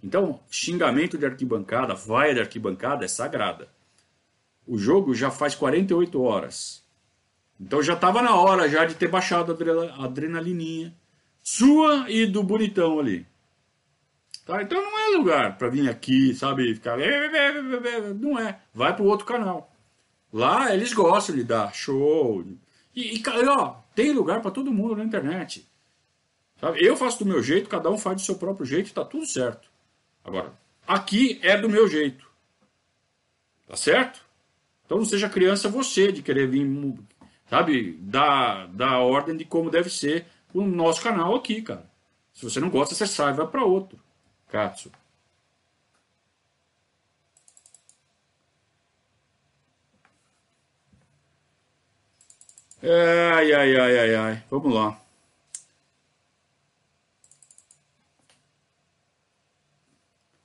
[0.04, 3.70] Então, xingamento de arquibancada, vaia de arquibancada é sagrada.
[4.66, 6.84] O jogo já faz 48 horas.
[7.62, 9.56] Então já estava na hora já de ter baixado
[9.96, 10.96] a adrenalininha
[11.44, 13.28] sua e do bonitão ali.
[14.48, 14.64] Tá?
[14.64, 16.98] Então não é lugar para vir aqui, sabe, ficar
[18.20, 18.60] não é.
[18.74, 19.73] Vai para o outro canal.
[20.34, 22.44] Lá eles gostam de dar show.
[22.96, 25.70] E, e ó, tem lugar para todo mundo na internet.
[26.60, 26.84] Sabe?
[26.84, 29.70] Eu faço do meu jeito, cada um faz do seu próprio jeito, está tudo certo.
[30.24, 30.52] Agora,
[30.88, 32.28] aqui é do meu jeito.
[33.68, 34.22] Tá certo?
[34.86, 36.68] Então não seja criança você de querer vir,
[37.48, 41.90] sabe, dar, dar ordem de como deve ser o nosso canal aqui, cara.
[42.34, 44.00] Se você não gosta, você sai vai para outro.
[44.50, 44.92] Katsu.
[52.84, 54.44] Ai, ai, ai, ai, ai.
[54.52, 55.00] Vamos lá.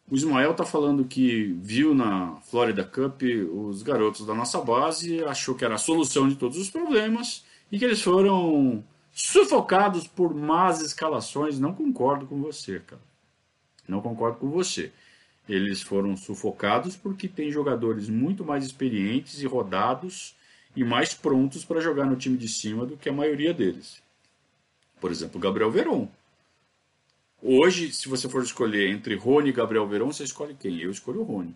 [0.09, 3.23] O Ismael está falando que viu na Florida Cup
[3.53, 7.79] os garotos da nossa base, achou que era a solução de todos os problemas e
[7.79, 11.59] que eles foram sufocados por más escalações.
[11.59, 13.03] Não concordo com você, cara.
[13.87, 14.93] Não concordo com você.
[15.49, 20.38] eles foram sufocados porque tem jogadores muito mais experientes e rodados
[20.79, 24.01] e mais prontos para jogar no time de cima do que a maioria deles.
[25.01, 26.09] Por exemplo, Gabriel Veron.
[27.43, 30.79] Hoje, se você for escolher entre Rony e Gabriel Veron, você escolhe quem?
[30.79, 31.53] Eu escolho o Rony.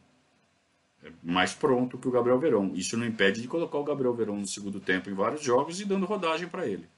[1.04, 2.72] É mais pronto que o Gabriel Veron.
[2.74, 5.84] Isso não impede de colocar o Gabriel Veron no segundo tempo em vários jogos e
[5.84, 6.88] dando rodagem para ele.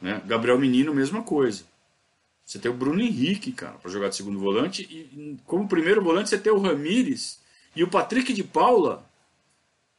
[0.00, 0.20] Né?
[0.26, 1.62] Gabriel Menino, mesma coisa.
[2.44, 4.82] Você tem o Bruno Henrique, cara, para jogar de segundo volante.
[4.82, 7.40] E como primeiro volante você tem o Ramires.
[7.76, 9.08] E o Patrick de Paula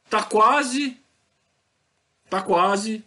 [0.08, 0.98] tá quase.
[2.28, 3.04] Tá quase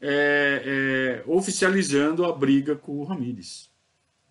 [0.00, 3.68] é, é, oficializando a briga com o Ramires.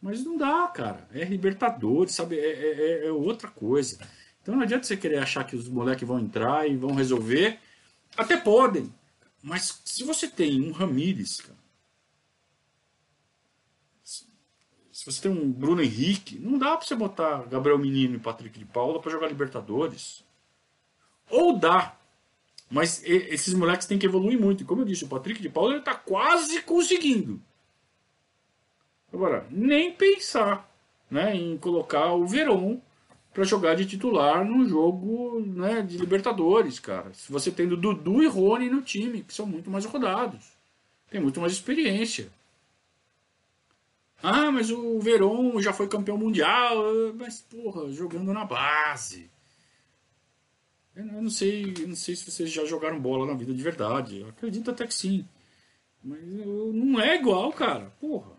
[0.02, 1.08] Mas não dá, cara.
[1.14, 2.40] É Libertadores, sabe?
[2.40, 4.00] É, é, é, é outra coisa.
[4.42, 7.60] Então não adianta você querer achar que os moleques vão entrar e vão resolver.
[8.16, 8.94] Até podem.
[9.44, 11.60] Mas se você tem um Ramires, cara,
[15.00, 18.60] Se você tem um Bruno Henrique, não dá para você botar Gabriel Menino e Patrick
[18.60, 20.26] de Paula para jogar Libertadores.
[21.30, 21.98] Ou dá,
[22.70, 24.62] mas esses moleques têm que evoluir muito.
[24.62, 27.42] E como eu disse, o Patrick de Paula está quase conseguindo.
[29.12, 30.70] Agora, nem pensar
[31.10, 32.78] né, em colocar o Verón
[33.34, 37.12] para jogar de titular num jogo né, de Libertadores, cara.
[37.14, 40.46] Se você tem o Dudu e Rony no time, que são muito mais rodados,
[41.10, 42.30] tem muito mais experiência.
[44.22, 46.76] Ah, mas o Verón já foi campeão mundial.
[47.16, 49.30] Mas, porra, jogando na base.
[51.00, 54.20] Eu não sei, eu não sei se vocês já jogaram bola na vida de verdade.
[54.20, 55.26] Eu acredito até que sim.
[56.04, 57.90] Mas não é igual, cara.
[58.02, 58.32] Porra.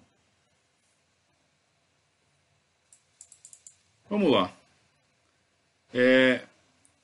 [4.10, 4.54] Vamos lá.
[5.94, 6.44] É,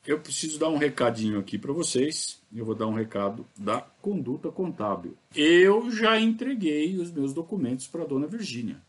[0.06, 2.38] eu preciso dar um recadinho aqui para vocês.
[2.54, 5.16] Eu vou dar um recado da conduta contábil.
[5.34, 8.82] Eu já entreguei os meus documentos para a dona Virgínia.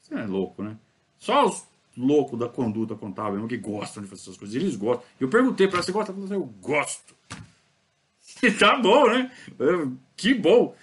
[0.00, 0.76] Você é louco, né?
[1.18, 1.64] Só os
[1.96, 4.54] louco da conduta contábil, que gostam de fazer essas coisas.
[4.56, 5.04] Eles gostam.
[5.20, 6.14] Eu perguntei para ela, você gosta?
[6.30, 7.14] Eu gosto.
[8.42, 9.30] E tá bom, né?
[10.16, 10.74] Que bom.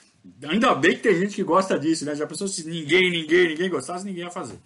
[0.44, 2.16] Ainda bem que tem gente que gosta disso, né?
[2.16, 4.58] Já pensou se ninguém, ninguém, ninguém gostasse, ninguém ia fazer.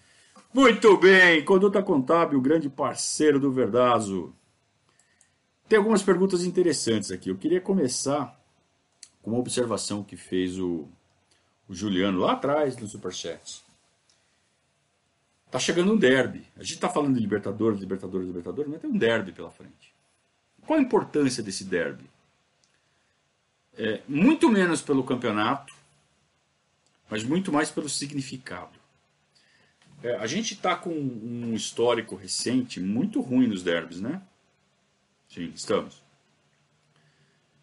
[0.54, 4.32] Muito bem, Conduta Contábil, grande parceiro do Verdazo.
[5.68, 7.30] Tem algumas perguntas interessantes aqui.
[7.30, 8.40] Eu queria começar
[9.24, 10.88] com uma observação que fez o,
[11.68, 13.64] o Juliano lá atrás no Superchat.
[15.50, 16.48] Tá chegando um derby.
[16.58, 19.94] A gente está falando de Libertadores, Libertadores, Libertadores, mas tem um derby pela frente.
[20.66, 22.10] Qual a importância desse derby?
[23.78, 25.74] É, muito menos pelo campeonato,
[27.10, 28.80] mas muito mais pelo significado.
[30.02, 34.22] É, a gente está com um histórico recente muito ruim nos derbys, né?
[35.30, 36.02] Sim, estamos.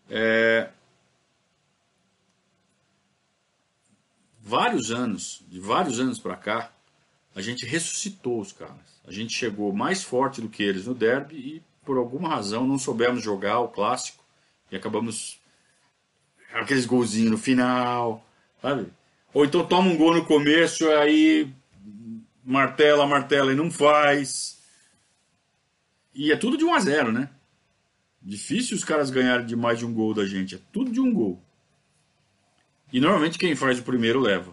[0.08, 0.70] É,
[4.50, 6.72] vários anos, de vários anos para cá,
[7.36, 9.00] a gente ressuscitou os caras.
[9.06, 12.76] A gente chegou mais forte do que eles no derby e, por alguma razão, não
[12.76, 14.24] soubemos jogar o clássico
[14.70, 15.38] e acabamos
[16.52, 18.26] aqueles golzinhos no final,
[18.60, 18.88] sabe?
[19.32, 21.48] Ou então toma um gol no começo, aí
[22.44, 24.58] martela, martela e não faz.
[26.12, 27.30] E é tudo de 1 a 0, né?
[28.20, 30.56] Difícil os caras ganharem de mais de um gol da gente.
[30.56, 31.40] É tudo de um gol.
[32.92, 34.52] E normalmente quem faz o primeiro leva.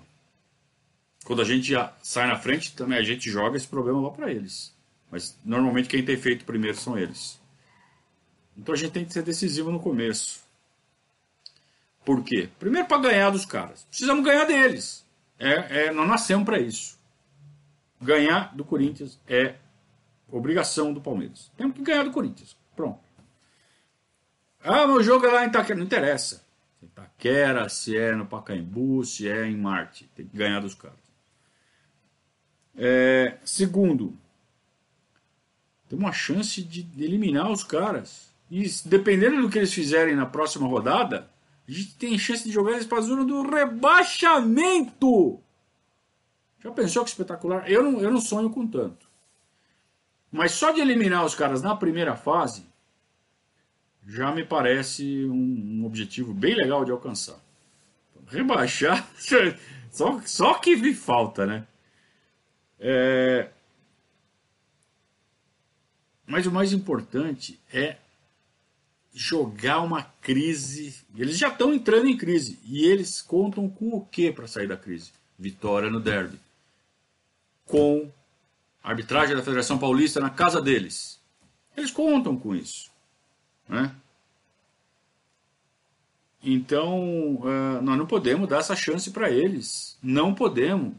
[1.26, 4.32] Quando a gente já sai na frente, também a gente joga esse problema lá para
[4.32, 4.74] eles.
[5.12, 7.40] Mas normalmente quem tem feito primeiro são eles.
[8.58, 10.42] Então a gente tem que ser decisivo no começo.
[12.06, 12.50] Por quê?
[12.58, 13.84] Primeiro para ganhar dos caras.
[13.90, 15.06] Precisamos ganhar deles.
[15.38, 16.98] É, é, nós nascemos para isso.
[18.02, 19.56] Ganhar do Corinthians é
[20.32, 21.52] obrigação do Palmeiras.
[21.58, 22.56] Temos que ganhar do Corinthians.
[22.76, 23.00] Pronto.
[24.64, 25.78] Ah, meu jogo é lá em Itaquera.
[25.78, 26.47] Não interessa.
[26.82, 30.10] É Itaquera, se é no Pacaembu, se é em Marte.
[30.16, 30.98] Tem que ganhar dos caras.
[32.76, 34.16] É, segundo,
[35.90, 38.32] tem uma chance de eliminar os caras.
[38.50, 41.30] E dependendo do que eles fizerem na próxima rodada,
[41.68, 45.42] a gente tem chance de jogar eles para a zona do rebaixamento.
[46.64, 47.70] Já pensou que espetacular?
[47.70, 49.08] Eu não, eu não sonho com tanto.
[50.32, 52.67] Mas só de eliminar os caras na primeira fase
[54.08, 57.40] já me parece um, um objetivo bem legal de alcançar.
[58.28, 59.08] Rebaixar,
[59.92, 61.68] só, só que vi falta, né?
[62.80, 63.50] É...
[66.26, 67.98] Mas o mais importante é
[69.14, 70.96] jogar uma crise.
[71.16, 72.60] Eles já estão entrando em crise.
[72.66, 75.12] E eles contam com o que para sair da crise?
[75.38, 76.40] Vitória no derby.
[77.66, 78.12] Com
[78.84, 81.20] a arbitragem da Federação Paulista na casa deles.
[81.76, 82.92] Eles contam com isso.
[83.68, 83.94] Né?
[86.42, 89.98] Então, uh, nós não podemos dar essa chance para eles.
[90.02, 90.96] Não podemos.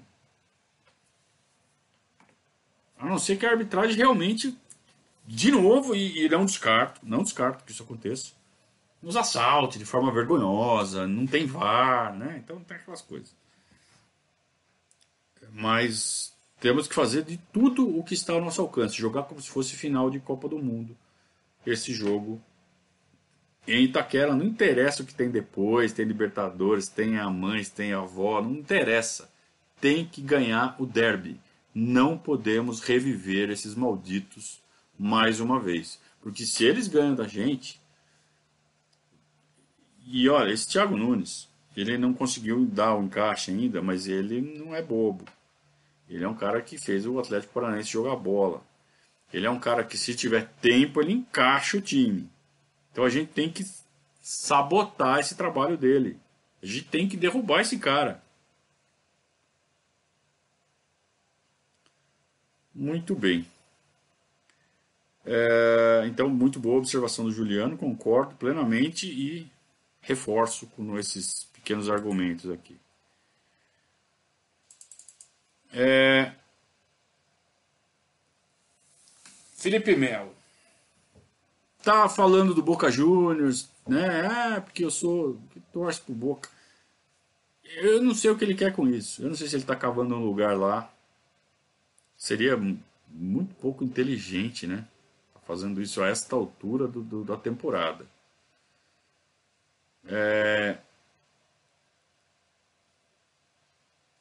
[2.99, 4.57] A não ser que a arbitragem realmente
[5.29, 8.33] de novo, e, e não descarto, não descarto que isso aconteça,
[9.03, 12.41] nos assalte de forma vergonhosa, não tem VAR, né?
[12.43, 13.37] Então tem aquelas coisas.
[15.53, 19.51] Mas temos que fazer de tudo o que está ao nosso alcance, jogar como se
[19.51, 20.97] fosse final de Copa do Mundo.
[21.67, 22.43] Esse jogo
[23.69, 27.99] em Itaquera, não interessa o que tem depois, tem Libertadores, tem a mãe, tem a
[27.99, 29.31] avó, não interessa.
[29.81, 31.39] Tem que ganhar o derby.
[31.75, 34.61] Não podemos reviver esses malditos
[34.99, 36.01] mais uma vez.
[36.21, 37.81] Porque se eles ganham da gente.
[40.07, 44.75] E olha, esse Thiago Nunes, ele não conseguiu dar o encaixe ainda, mas ele não
[44.75, 45.25] é bobo.
[46.09, 48.63] Ele é um cara que fez o Atlético Paranaense jogar bola.
[49.33, 52.31] Ele é um cara que, se tiver tempo, ele encaixa o time.
[52.93, 53.65] Então a gente tem que
[54.21, 56.19] sabotar esse trabalho dele.
[56.63, 58.23] A gente tem que derrubar esse cara.
[62.75, 63.47] Muito bem.
[65.25, 69.51] É, então, muito boa observação do Juliano, concordo plenamente e
[70.01, 72.79] reforço com esses pequenos argumentos aqui.
[75.73, 76.33] É,
[79.57, 80.38] Felipe Melo.
[81.83, 84.57] Tá falando do Boca Juniors, né?
[84.57, 85.39] É, porque eu sou.
[85.73, 86.51] torce pro Boca.
[87.77, 89.23] Eu não sei o que ele quer com isso.
[89.23, 90.93] Eu não sei se ele tá cavando um lugar lá.
[92.17, 92.57] Seria
[93.09, 94.87] muito pouco inteligente, né?
[95.49, 98.05] fazendo isso a esta altura do, do, da temporada.
[100.05, 100.77] É...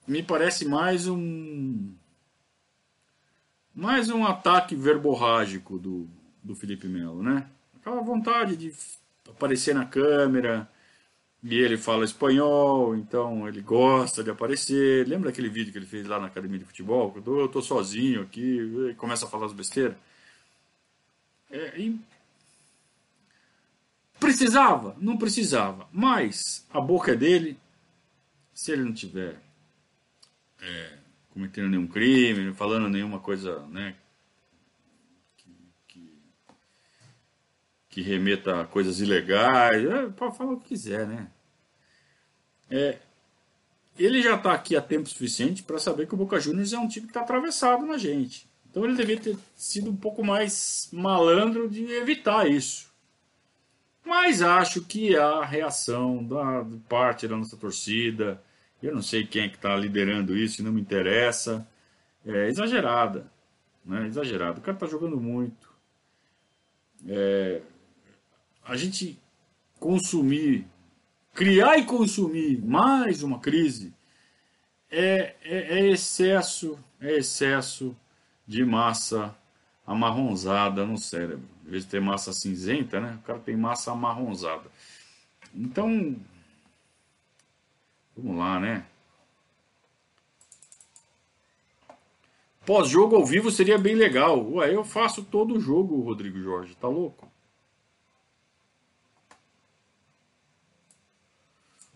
[0.08, 1.93] Me parece mais um
[3.76, 6.08] mais um ataque verborrágico do,
[6.47, 7.47] do Felipe Melo, né?
[7.79, 8.73] Aquela vontade de
[9.29, 10.67] aparecer na câmera,
[11.43, 15.07] e ele fala espanhol, então ele gosta de aparecer.
[15.07, 17.13] Lembra aquele vídeo que ele fez lá na academia de futebol?
[17.25, 19.95] Eu tô, sozinho aqui, começa a falar as besteiras.
[21.49, 21.99] É, e...
[24.19, 24.95] Precisava?
[24.99, 25.88] Não precisava.
[25.91, 27.57] Mas a boca é dele.
[28.53, 29.39] Se ele não tiver
[30.60, 30.97] é,
[31.29, 33.95] cometendo nenhum crime, falando nenhuma coisa né,
[35.38, 35.55] que,
[35.88, 36.19] que,
[37.97, 41.27] que remeta a coisas ilegais, é, pode falar o que quiser, né?
[42.69, 42.99] É,
[43.97, 46.88] ele já está aqui há tempo suficiente para saber que o Boca Juniors é um
[46.88, 48.47] time que está atravessado na gente.
[48.69, 52.93] Então ele devia ter sido um pouco mais malandro de evitar isso.
[54.05, 58.39] Mas acho que a reação da parte da nossa torcida,
[58.79, 61.67] eu não sei quem é que está liderando isso, não me interessa,
[62.23, 63.25] é exagerada.
[63.83, 64.06] Né?
[64.06, 64.60] Exagerada.
[64.60, 65.67] O cara está jogando muito.
[67.08, 67.62] É,
[68.68, 69.18] a gente
[69.80, 70.68] consumir,
[71.34, 73.94] criar e consumir mais uma crise
[74.92, 77.96] é, é, é excesso, é excesso
[78.46, 79.36] de massa
[79.86, 81.48] amarronzada no cérebro.
[81.65, 83.18] Em vez de ter massa cinzenta, né?
[83.22, 84.70] O cara tem massa amarronzada.
[85.56, 86.15] Então,
[88.15, 88.86] vamos lá, né?
[92.65, 94.46] Pós-jogo ao vivo seria bem legal.
[94.56, 96.76] Ué, eu faço todo o jogo, Rodrigo Jorge.
[96.76, 97.30] Tá louco?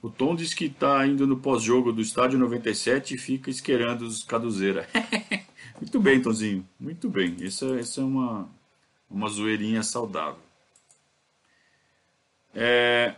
[0.02, 4.24] O Tom diz que está indo no pós-jogo do estádio 97 e fica esquerando os
[4.24, 4.88] caduzeira.
[5.80, 6.68] Muito bem, Tonzinho.
[6.80, 7.36] Muito bem.
[7.40, 8.50] Isso, é uma,
[9.10, 10.40] uma zoeirinha saudável.
[12.54, 13.16] É...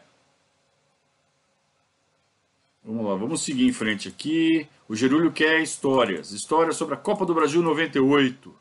[2.84, 4.68] Vamos lá, vamos seguir em frente aqui.
[4.90, 6.32] O Gerúlio quer histórias.
[6.32, 8.54] Histórias sobre a Copa do Brasil 98.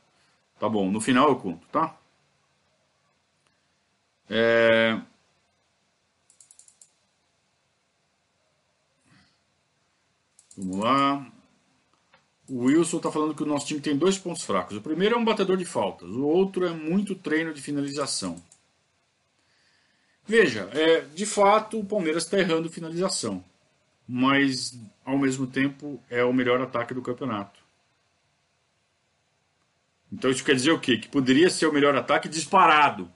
[0.60, 1.96] Tá bom, no final eu conto, tá?
[4.30, 5.00] É...
[10.56, 11.32] Vamos lá.
[12.48, 14.76] O Wilson está falando que o nosso time tem dois pontos fracos.
[14.76, 18.42] O primeiro é um batedor de faltas, o outro é muito treino de finalização.
[20.26, 23.44] Veja, é, de fato o Palmeiras está errando finalização,
[24.06, 27.60] mas ao mesmo tempo é o melhor ataque do campeonato.
[30.12, 30.98] Então isso quer dizer o quê?
[30.98, 33.10] Que poderia ser o melhor ataque disparado,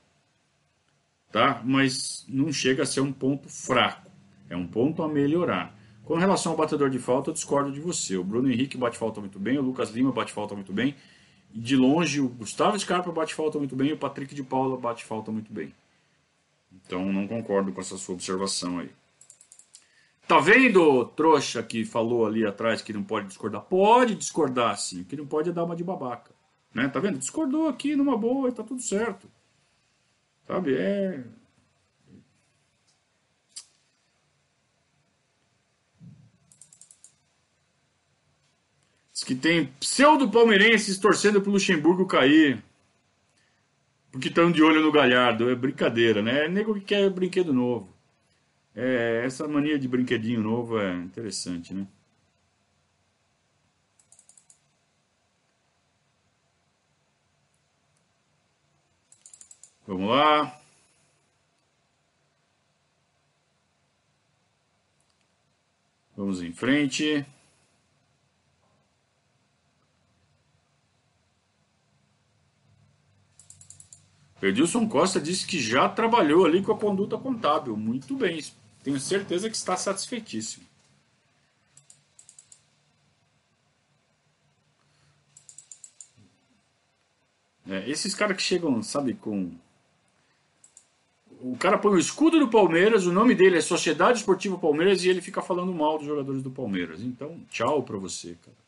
[1.31, 1.61] tá?
[1.63, 4.11] Mas não chega a ser um ponto fraco,
[4.49, 5.76] é um ponto a melhorar.
[6.07, 8.17] Com relação ao batedor de falta, eu discordo de você.
[8.17, 10.95] O Bruno Henrique bate falta muito bem, o Lucas Lima bate falta muito bem.
[11.53, 14.79] E de longe, o Gustavo Scarpa bate falta muito bem e o Patrick de Paula
[14.79, 15.75] bate falta muito bem.
[16.73, 18.91] Então não concordo com essa sua observação aí.
[20.29, 23.63] Tá vendo, trouxa, que falou ali atrás que não pode discordar?
[23.63, 26.31] Pode discordar sim, o que não pode é dar uma de babaca.
[26.73, 26.87] Né?
[26.87, 27.19] Tá vendo?
[27.19, 29.29] Discordou aqui numa boa e tá tudo certo.
[30.47, 30.77] Sabe?
[30.77, 31.25] É.
[39.27, 42.63] que tem pseudo-palmeirenses torcendo pro Luxemburgo cair.
[44.13, 45.51] Porque estão de olho no Galhardo.
[45.51, 46.45] É brincadeira, né?
[46.45, 47.89] É nego que quer brinquedo novo.
[48.75, 51.87] É, essa mania de brinquedinho novo é interessante, né?
[59.87, 60.61] Vamos lá.
[66.17, 67.27] Vamos em frente.
[74.43, 77.77] Edilson Costa disse que já trabalhou ali com a conduta contábil.
[77.77, 78.45] Muito bem,
[78.83, 80.67] tenho certeza que está satisfeitíssimo.
[87.69, 89.51] É, esses caras que chegam, sabe, com.
[91.41, 95.09] O cara põe o escudo do Palmeiras, o nome dele é Sociedade Esportiva Palmeiras e
[95.09, 97.03] ele fica falando mal dos jogadores do Palmeiras.
[97.03, 98.66] Então, tchau pra você, cara.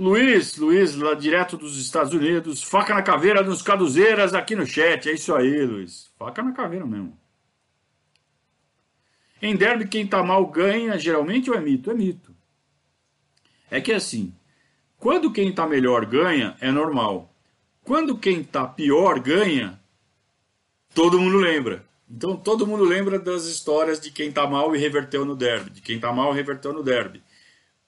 [0.00, 5.10] Luiz, Luiz, lá direto dos Estados Unidos, faca na caveira nos caduzeiras aqui no chat.
[5.10, 6.10] É isso aí, Luiz.
[6.18, 7.14] Faca na caveira mesmo.
[9.42, 11.90] Em derby, quem tá mal ganha, geralmente ou é mito?
[11.90, 12.34] É mito.
[13.70, 14.34] É que assim,
[14.98, 17.30] quando quem tá melhor ganha, é normal.
[17.84, 19.78] Quando quem tá pior ganha,
[20.94, 21.84] todo mundo lembra.
[22.10, 25.82] Então todo mundo lembra das histórias de quem tá mal e reverteu no derby, de
[25.82, 27.22] quem tá mal e reverteu no derby.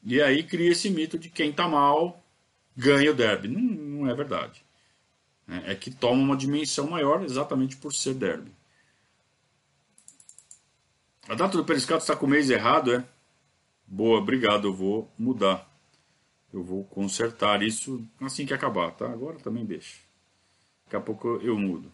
[0.03, 2.23] E aí cria esse mito de quem está mal
[2.77, 3.49] ganha o derby.
[3.49, 4.65] Não, não é verdade.
[5.49, 8.53] É, é que toma uma dimensão maior exatamente por ser derby.
[11.29, 13.05] A data do Periscato está com o mês errado, é?
[13.87, 14.69] Boa, obrigado.
[14.69, 15.71] Eu vou mudar.
[16.53, 19.07] Eu vou consertar isso assim que acabar, tá?
[19.07, 19.99] Agora também deixa.
[20.85, 21.91] Daqui a pouco eu mudo.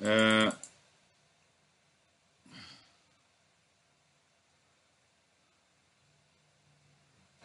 [0.00, 0.52] É,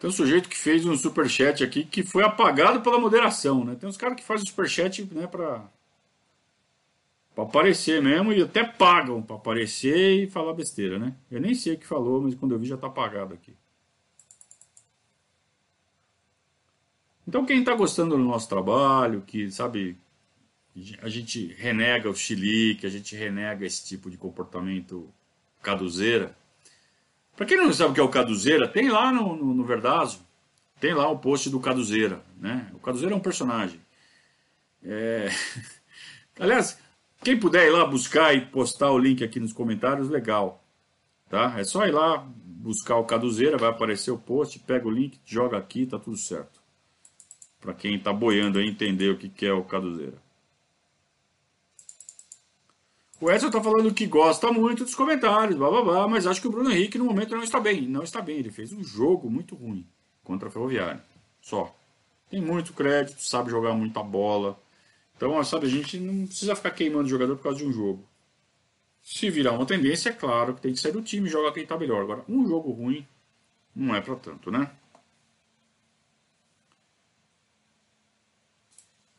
[0.04, 3.74] Tem um sujeito que fez um superchat aqui que foi apagado pela moderação, né?
[3.80, 5.66] Tem uns caras que fazem superchat né, pra,
[7.34, 11.16] pra aparecer mesmo e até pagam pra aparecer e falar besteira, né?
[11.32, 13.56] Eu nem sei o que falou, mas quando eu vi já tá apagado aqui.
[17.26, 19.98] Então quem tá gostando do nosso trabalho, que sabe,
[21.02, 25.10] a gente renega o chilique, a gente renega esse tipo de comportamento
[25.62, 26.36] caduzeira,
[27.36, 30.26] para quem não sabe o que é o Caduzeira, tem lá no, no, no Verdazo,
[30.80, 32.24] tem lá o post do Caduzeira.
[32.38, 32.70] Né?
[32.74, 33.80] O Caduzeira é um personagem.
[34.84, 35.30] É...
[36.40, 36.78] Aliás,
[37.24, 40.64] quem puder ir lá buscar e postar o link aqui nos comentários, legal.
[41.30, 41.56] Tá?
[41.58, 42.18] É só ir lá
[42.64, 46.62] buscar o Caduzeira, vai aparecer o post, pega o link, joga aqui, tá tudo certo.
[47.60, 50.23] Para quem está boiando aí entender o que é o Caduzeira.
[53.22, 56.48] O Edson está falando que gosta muito dos comentários, blá blá blá, mas acho que
[56.48, 57.88] o Bruno Henrique no momento não está bem.
[57.88, 59.88] Não está bem, ele fez um jogo muito ruim
[60.24, 61.04] contra a Ferroviária.
[61.42, 61.74] Só.
[62.30, 64.60] Tem muito crédito, sabe jogar muita bola.
[65.16, 68.04] Então, sabe, a gente não precisa ficar queimando o jogador por causa de um jogo.
[69.02, 71.64] Se virar uma tendência, é claro que tem que sair do time e jogar quem
[71.64, 72.02] está melhor.
[72.02, 73.06] Agora, um jogo ruim
[73.76, 74.70] não é para tanto, né?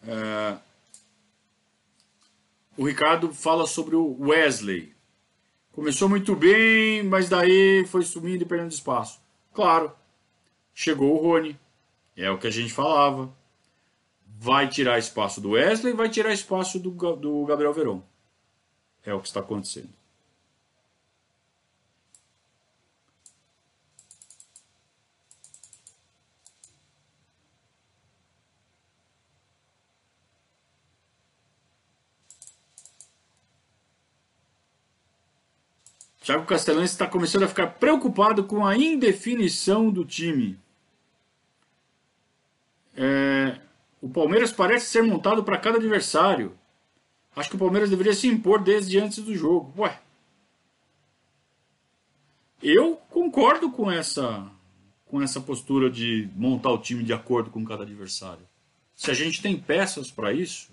[0.07, 0.59] É,
[2.77, 4.95] o Ricardo fala sobre o Wesley.
[5.73, 9.21] Começou muito bem, mas daí foi sumindo e perdendo espaço.
[9.53, 9.93] Claro,
[10.73, 11.59] chegou o Rony.
[12.17, 13.33] É o que a gente falava.
[14.39, 18.01] Vai tirar espaço do Wesley, vai tirar espaço do, do Gabriel Verón.
[19.05, 19.91] É o que está acontecendo.
[36.25, 40.59] Thiago Castellani está começando a ficar preocupado com a indefinição do time.
[42.97, 43.61] É,
[44.01, 46.59] o Palmeiras parece ser montado para cada adversário.
[47.37, 49.75] Acho que o Palmeiras deveria se impor desde antes do jogo.
[49.77, 50.01] Ué.
[52.63, 54.51] Eu concordo com essa
[55.05, 58.49] com essa postura de montar o time de acordo com cada adversário.
[58.97, 60.71] Se a gente tem peças para isso,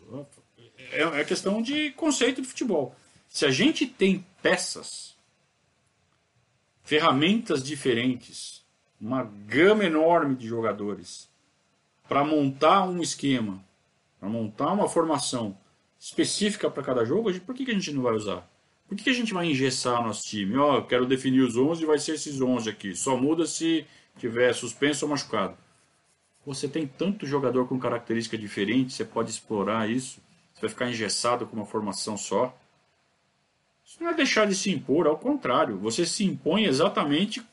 [0.93, 2.95] é, é questão de conceito de futebol.
[3.27, 5.10] Se a gente tem peças
[6.83, 8.63] ferramentas diferentes,
[8.99, 11.29] uma gama enorme de jogadores
[12.07, 13.63] para montar um esquema,
[14.19, 15.57] para montar uma formação
[15.99, 18.49] específica para cada jogo, por que, que a gente não vai usar?
[18.87, 20.57] Por que, que a gente vai engessar nosso time?
[20.57, 22.93] Ó, oh, quero definir os 11 e vai ser esses 11 aqui.
[22.93, 23.85] Só muda se
[24.17, 25.55] tiver suspenso ou machucado.
[26.45, 30.19] Você tem tanto jogador com característica diferente, você pode explorar isso.
[30.53, 32.53] Você vai ficar engessado com uma formação só.
[33.91, 35.77] Isso não é deixar de se impor, ao contrário.
[35.79, 37.45] Você se impõe exatamente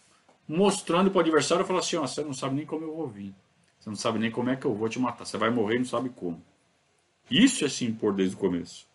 [0.47, 3.35] mostrando para o adversário e falar assim: você não sabe nem como eu vou vir.
[3.77, 5.27] Você não sabe nem como é que eu vou te matar.
[5.27, 6.41] Você vai morrer e não sabe como.
[7.29, 8.87] Isso é se impor desde o começo.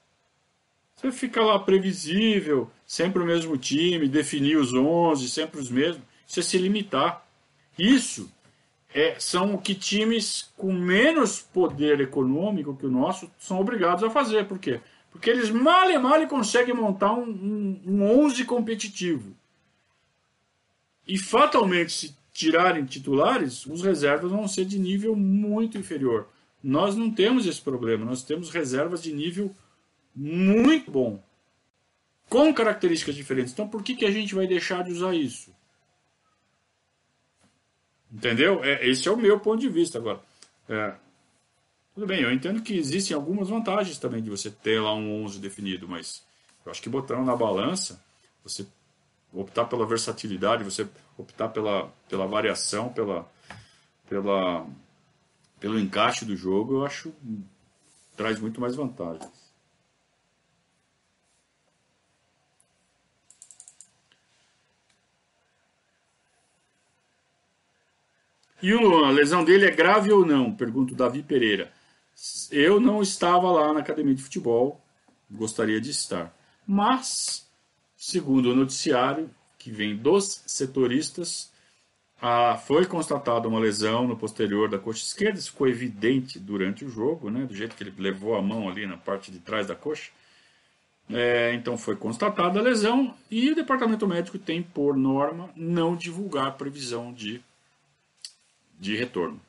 [0.96, 6.02] Você fica lá previsível, sempre o mesmo time, definir os 11, sempre os mesmos.
[6.36, 7.28] É se limitar.
[7.78, 8.32] Isso
[8.94, 14.10] é, são o que times com menos poder econômico que o nosso são obrigados a
[14.10, 14.48] fazer.
[14.48, 14.80] Por quê?
[15.14, 19.34] Porque eles mal e mal conseguem montar um, um, um 11 competitivo.
[21.08, 26.28] E fatalmente, se tirarem titulares, os reservas vão ser de nível muito inferior.
[26.64, 29.56] Nós não temos esse problema, nós temos reservas de nível
[30.16, 31.24] muito bom,
[32.28, 33.54] com características diferentes.
[33.54, 35.54] Então, por que, que a gente vai deixar de usar isso?
[38.12, 38.64] Entendeu?
[38.64, 40.22] É, esse é o meu ponto de vista agora.
[40.68, 40.96] É,
[41.94, 45.40] tudo bem, eu entendo que existem algumas vantagens também de você ter lá um 11
[45.40, 46.24] definido, mas
[46.66, 48.04] eu acho que botando na balança,
[48.44, 48.66] você
[49.32, 50.88] optar pela versatilidade, você
[51.18, 53.32] optar pela, pela variação, pela,
[54.08, 54.66] pela,
[55.60, 57.14] pelo encaixe do jogo, eu acho
[58.16, 59.44] traz muito mais vantagens.
[68.62, 70.56] E o Luan, a lesão dele é grave ou não?
[70.56, 71.70] Pergunta o Davi Pereira.
[72.52, 74.82] Eu não estava lá na academia de futebol,
[75.30, 76.34] gostaria de estar.
[76.66, 77.48] Mas,
[77.98, 81.52] segundo o noticiário que vem dos setoristas,
[82.22, 86.90] ah, foi constatada uma lesão no posterior da coxa esquerda, isso ficou evidente durante o
[86.90, 89.76] jogo, né, do jeito que ele levou a mão ali na parte de trás da
[89.76, 90.10] coxa.
[91.10, 96.56] É, então foi constatada a lesão e o departamento médico tem, por norma, não divulgar
[96.56, 97.42] previsão de,
[98.80, 99.40] de retorno.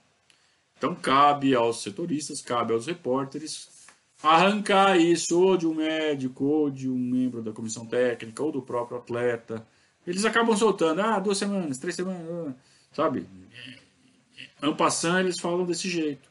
[0.84, 3.70] Então cabe aos setoristas, cabe aos repórteres
[4.22, 8.60] arrancar isso ou de um médico, ou de um membro da comissão técnica, ou do
[8.60, 9.66] próprio atleta.
[10.06, 12.54] Eles acabam soltando, ah, duas semanas, três semanas, ah",
[12.92, 13.26] sabe?
[14.60, 16.28] Ampassando, eles falam desse jeito.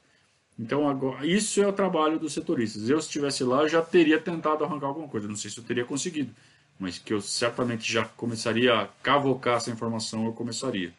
[0.58, 2.88] Então, agora, isso é o trabalho dos setoristas.
[2.88, 5.28] Eu, se estivesse lá, já teria tentado arrancar alguma coisa.
[5.28, 6.32] Não sei se eu teria conseguido,
[6.78, 10.94] mas que eu certamente já começaria a cavocar essa informação, eu começaria.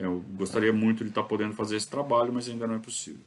[0.00, 3.22] Eu gostaria muito de estar podendo fazer esse trabalho, mas ainda não é possível.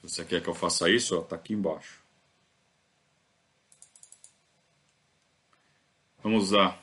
[0.00, 2.02] Se você quer que eu faça isso, está aqui embaixo.
[6.22, 6.80] Vamos lá.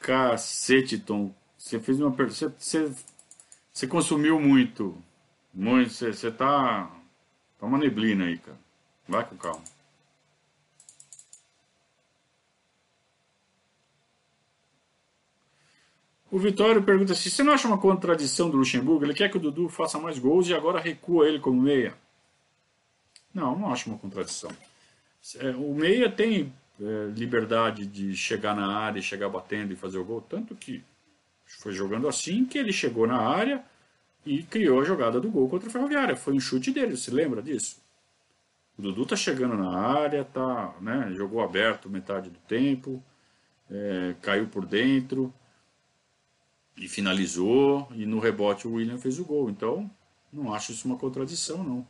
[0.00, 1.34] Cacete, Tom.
[1.56, 2.54] Você fez uma pergunta.
[2.58, 2.94] Você,
[3.72, 5.02] você, consumiu muito.
[5.54, 5.90] Muito.
[5.94, 6.94] Você, você tá.
[7.64, 8.58] Tá uma neblina aí, cara.
[9.08, 9.64] Vai com calma.
[16.30, 19.06] O Vitório pergunta se você não acha uma contradição do Luxemburgo?
[19.06, 21.94] Ele quer que o Dudu faça mais gols e agora recua ele como meia.
[23.32, 24.50] Não, não acho uma contradição.
[25.38, 30.04] É, o meia tem é, liberdade de chegar na área, chegar batendo e fazer o
[30.04, 30.84] gol, tanto que
[31.46, 33.64] foi jogando assim que ele chegou na área,
[34.24, 36.16] e criou a jogada do gol contra o Ferroviária.
[36.16, 37.82] Foi um chute dele, você lembra disso?
[38.76, 43.02] O Dudu tá chegando na área, tá, né, jogou aberto metade do tempo.
[43.70, 45.32] é, caiu por dentro
[46.76, 49.48] e finalizou, e no rebote o William fez o gol.
[49.50, 49.90] Então,
[50.32, 51.86] não acho isso uma contradição, não.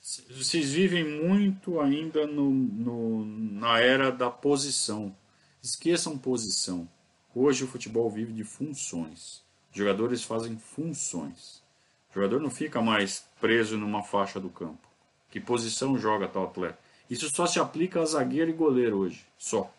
[0.00, 5.14] Vocês vivem muito ainda no, no, na era da posição.
[5.62, 6.88] Esqueçam posição.
[7.32, 9.44] Hoje o futebol vive de funções.
[9.72, 11.62] Jogadores fazem funções.
[12.10, 14.86] O jogador não fica mais preso numa faixa do campo.
[15.30, 16.78] Que posição joga tal atleta?
[17.08, 19.24] Isso só se aplica a zagueiro e goleiro hoje.
[19.38, 19.72] Só.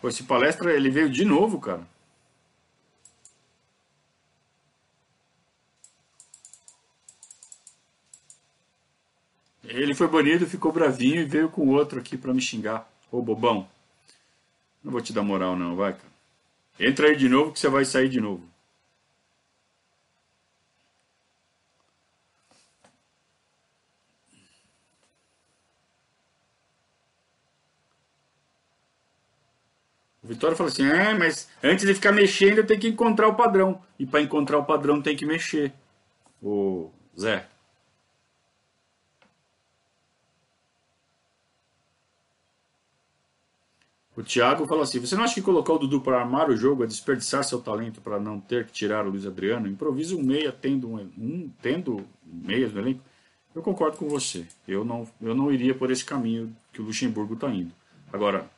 [0.00, 1.86] Pô, esse palestra ele veio de novo, cara.
[9.76, 12.90] Ele foi banido, ficou bravinho e veio com outro aqui para me xingar.
[13.12, 13.68] Ô bobão.
[14.82, 16.08] Não vou te dar moral não, vai, cara.
[16.80, 18.42] Entra aí de novo que você vai sair de novo.
[30.22, 33.34] O Vitória falou assim: é, mas antes de ficar mexendo, eu tenho que encontrar o
[33.34, 33.82] padrão.
[33.98, 35.70] E para encontrar o padrão, tem que mexer.
[36.42, 37.46] O Zé.
[44.16, 46.82] O Thiago falou assim: Você não acha que colocar o Dudu para armar o jogo
[46.82, 49.68] é desperdiçar seu talento para não ter que tirar o Luiz Adriano?
[49.68, 53.02] Improvisa um meia tendo um, um tendo meias no elenco?
[53.54, 54.46] Eu concordo com você.
[54.66, 57.72] Eu não, eu não iria por esse caminho que o Luxemburgo está indo.
[58.10, 58.50] Agora,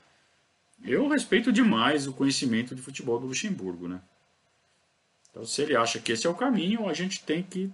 [0.84, 4.00] eu respeito demais o conhecimento de futebol do Luxemburgo, né?
[5.30, 7.70] Então, se ele acha que esse é o caminho, a gente tem que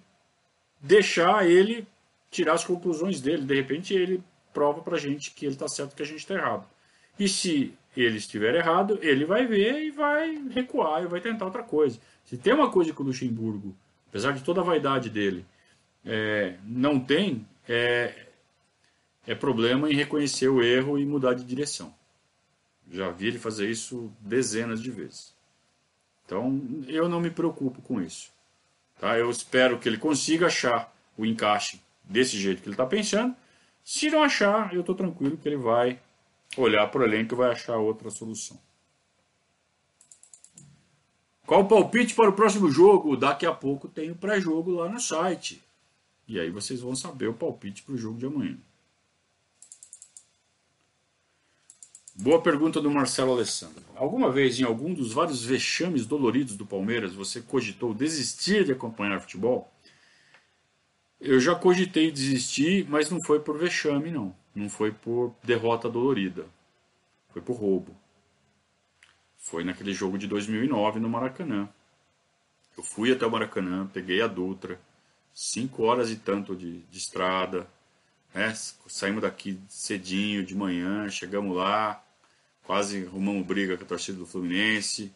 [0.80, 1.87] deixar ele
[2.30, 3.45] tirar as conclusões dele.
[3.45, 4.22] De repente, ele
[4.55, 6.74] prova pra gente que ele está certo que a gente está errado.
[7.19, 11.62] E se ele estiver errado, ele vai ver e vai recuar e vai tentar outra
[11.62, 11.99] coisa.
[12.25, 13.75] Se tem uma coisa que o Luxemburgo,
[14.09, 15.45] apesar de toda a vaidade dele,
[16.05, 18.27] é, não tem, é,
[19.27, 21.95] é problema em reconhecer o erro e mudar de direção.
[22.91, 25.35] Já vi ele fazer isso dezenas de vezes.
[26.27, 28.31] Então, eu não me preocupo com isso.
[28.99, 29.19] Tá?
[29.19, 33.35] Eu espero que ele consiga achar o encaixe desse jeito que ele está pensando.
[33.85, 36.01] Se não achar, eu estou tranquilo que ele vai
[36.57, 38.59] olhar para o elenco e vai achar outra solução.
[41.47, 43.17] Qual o palpite para o próximo jogo?
[43.17, 45.63] Daqui a pouco tem o pré-jogo lá no site.
[46.27, 48.57] E aí vocês vão saber o palpite para o jogo de amanhã.
[52.17, 53.83] Boa pergunta do Marcelo Alessandro.
[53.97, 59.21] Alguma vez, em algum dos vários vexames doloridos do Palmeiras, você cogitou desistir de acompanhar
[59.21, 59.71] futebol?
[61.21, 64.35] Eu já cogitei desistir, mas não foi por vexame, não.
[64.55, 66.47] Não foi por derrota dolorida.
[67.31, 67.95] Foi por roubo.
[69.39, 71.69] Foi naquele jogo de 2009 no Maracanã.
[72.77, 74.81] Eu fui até o Maracanã, peguei a Dutra,
[75.33, 77.69] cinco horas e tanto de, de estrada,
[78.35, 78.53] né?
[78.89, 82.03] saímos daqui cedinho de manhã, chegamos lá,
[82.65, 85.13] quase arrumamos briga com a torcida do Fluminense.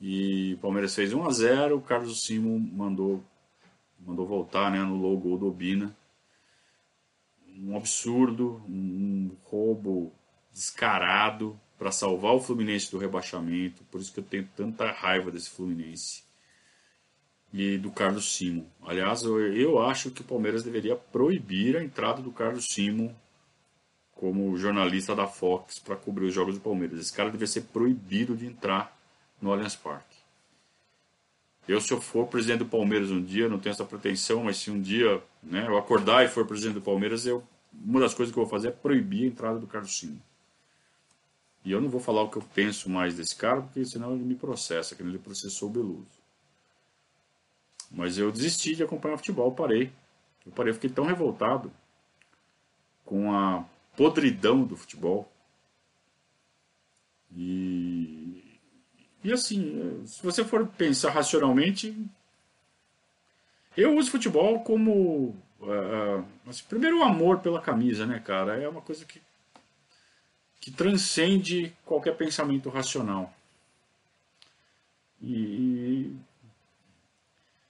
[0.00, 3.22] E o Palmeiras fez 1 a 0 o Carlos Simon mandou,
[4.00, 5.94] mandou voltar né, no logo do Obina.
[7.56, 10.12] Um absurdo, um roubo
[10.52, 13.84] descarado para salvar o Fluminense do rebaixamento.
[13.84, 16.24] Por isso que eu tenho tanta raiva desse Fluminense.
[17.52, 18.64] E do Carlos Simon.
[18.82, 23.14] Aliás, eu, eu acho que o Palmeiras deveria proibir a entrada do Carlos Simon
[24.14, 26.98] como jornalista da Fox para cobrir os jogos do Palmeiras.
[26.98, 28.96] Esse cara devia ser proibido de entrar
[29.40, 30.16] no Allianz Parque.
[31.66, 34.70] Eu, se eu for presidente do Palmeiras um dia, não tenho essa pretensão, mas se
[34.70, 37.42] um dia né, eu acordar e for presidente do Palmeiras, eu,
[37.72, 40.20] uma das coisas que eu vou fazer é proibir a entrada do Carlos Sino.
[41.64, 44.24] E eu não vou falar o que eu penso mais desse cara, porque senão ele
[44.24, 46.06] me processa, que ele processou o Beluso.
[47.90, 49.90] Mas eu desisti de acompanhar futebol, parei.
[50.44, 51.72] Eu parei, eu fiquei tão revoltado
[53.04, 53.64] com a
[53.96, 55.30] podridão do futebol.
[57.34, 58.58] E,
[59.22, 61.96] e assim, se você for pensar racionalmente,
[63.76, 65.34] eu uso futebol como.
[65.60, 68.60] Uh, assim, primeiro, o amor pela camisa, né, cara?
[68.60, 69.20] É uma coisa que,
[70.60, 73.32] que transcende qualquer pensamento racional.
[75.22, 76.14] E,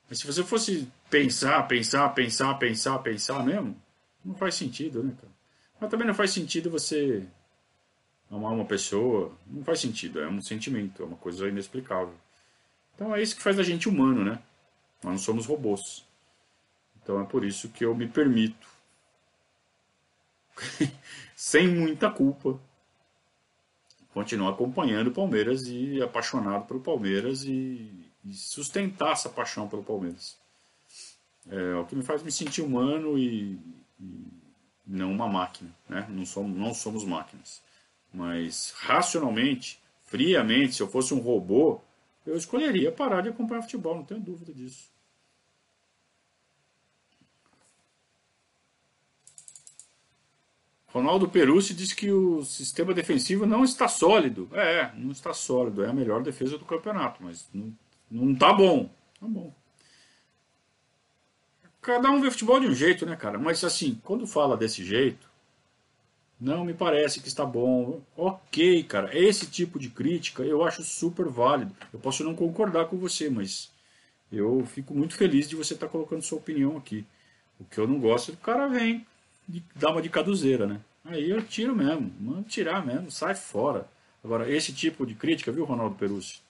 [0.09, 3.77] mas se você fosse pensar, pensar, pensar, pensar, pensar mesmo,
[4.25, 5.33] não faz sentido, né, cara?
[5.81, 7.25] Mas também não faz sentido você
[8.31, 9.33] amar uma pessoa.
[9.47, 12.15] Não faz sentido, é um sentimento, é uma coisa inexplicável.
[12.95, 14.39] Então é isso que faz a gente humano, né?
[15.05, 16.03] Nós não somos robôs.
[17.03, 18.67] Então é por isso que eu me permito,
[21.37, 22.59] sem muita culpa,
[24.15, 30.39] continuar acompanhando o Palmeiras e apaixonado pelo Palmeiras e, e sustentar essa paixão pelo Palmeiras.
[31.51, 33.59] É o que me faz me sentir humano e,
[34.01, 34.27] e
[34.87, 36.07] não uma máquina, né?
[36.09, 37.63] Não somos, não somos máquinas.
[38.11, 41.83] Mas racionalmente, friamente, se eu fosse um robô,
[42.25, 44.94] eu escolheria parar de acompanhar futebol, não tenho dúvida disso.
[50.95, 54.49] Ronaldo Perucci diz que o sistema defensivo não está sólido.
[54.53, 55.83] É, não está sólido.
[55.83, 57.77] É a melhor defesa do campeonato, mas não,
[58.09, 58.89] não tá bom.
[59.21, 59.53] Tá bom.
[61.83, 63.41] Cada um vê futebol de um jeito, né, cara?
[63.41, 65.29] Mas assim, quando fala desse jeito,
[66.41, 68.01] não me parece que está bom.
[68.17, 69.19] Ok, cara.
[69.19, 71.75] Esse tipo de crítica eu acho super válido.
[71.93, 73.69] Eu posso não concordar com você, mas
[74.31, 77.05] eu fico muito feliz de você estar colocando sua opinião aqui.
[77.59, 79.05] O que eu não gosto é o cara vem
[79.83, 80.81] uma de caduzeira, né?
[81.05, 83.87] Aí eu tiro mesmo, mando tirar mesmo, sai fora.
[84.23, 86.41] Agora, esse tipo de crítica, viu, Ronaldo Perucci?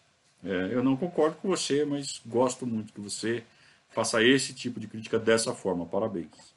[0.44, 3.42] É, eu não concordo com você, mas gosto muito que você
[3.90, 5.86] faça esse tipo de crítica dessa forma.
[5.86, 6.54] Parabéns.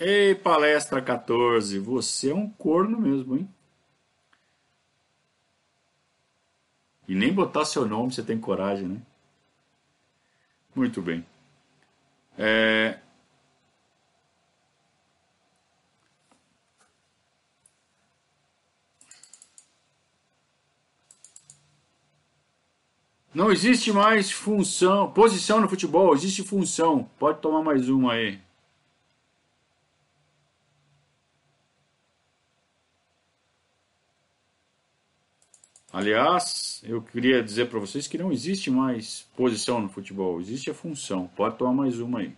[0.00, 3.46] Ei, palestra 14, você é um corno mesmo, hein?
[7.08, 9.00] E nem botar seu nome você tem coragem, né?
[10.74, 11.24] Muito bem.
[12.38, 12.98] É...
[23.34, 27.10] Não existe mais função, posição no futebol, existe função.
[27.18, 28.45] Pode tomar mais uma aí.
[35.96, 40.74] Aliás, eu queria dizer para vocês que não existe mais posição no futebol, existe a
[40.74, 41.26] função.
[41.34, 42.34] Pode tomar mais uma aí.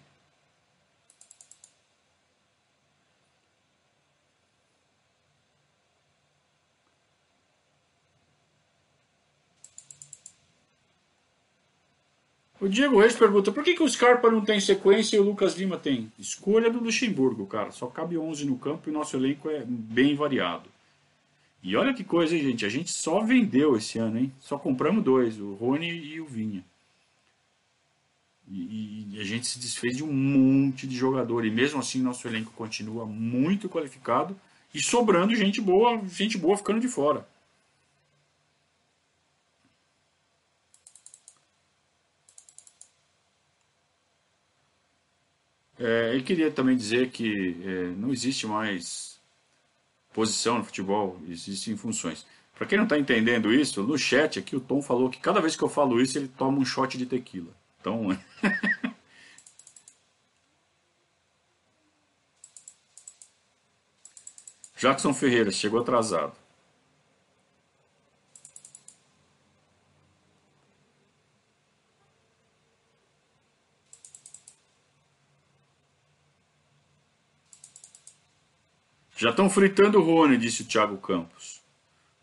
[12.60, 15.56] O Diego Reis pergunta, por que, que o Scarpa não tem sequência e o Lucas
[15.58, 16.12] Lima tem?
[16.16, 17.72] Escolha do Luxemburgo, cara.
[17.72, 20.77] Só cabe 11 no campo e o nosso elenco é bem variado.
[21.62, 22.64] E olha que coisa, hein, gente?
[22.64, 24.32] A gente só vendeu esse ano, hein?
[24.40, 26.64] Só compramos dois, o Rony e o Vinha.
[28.50, 31.44] E, e, a gente se desfez de um monte de jogador.
[31.44, 34.38] E mesmo assim, nosso elenco continua muito qualificado
[34.74, 37.26] e sobrando gente boa, gente boa ficando de fora.
[45.78, 49.17] É, eu queria também dizer que é, não existe mais
[50.12, 52.26] posição no futebol, existem funções.
[52.54, 55.54] Para quem não está entendendo isso, no chat aqui o Tom falou que cada vez
[55.54, 57.52] que eu falo isso ele toma um shot de tequila.
[57.80, 58.08] Então.
[64.76, 66.32] Jackson Ferreira chegou atrasado.
[79.18, 81.60] Já estão fritando o Rony, disse o Thiago Campos,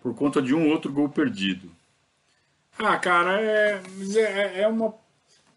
[0.02, 1.70] por conta de um outro gol perdido.
[2.80, 3.82] Ah, cara, é,
[4.16, 4.96] é, é uma.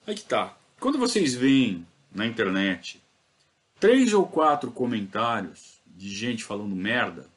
[0.05, 0.57] Aí que tá.
[0.81, 3.01] Quando vocês veem na internet
[3.79, 7.29] três ou quatro comentários de gente falando merda,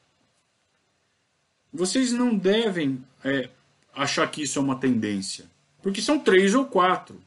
[1.72, 3.48] vocês não devem é,
[3.94, 5.48] achar que isso é uma tendência.
[5.80, 7.22] Porque são três ou quatro.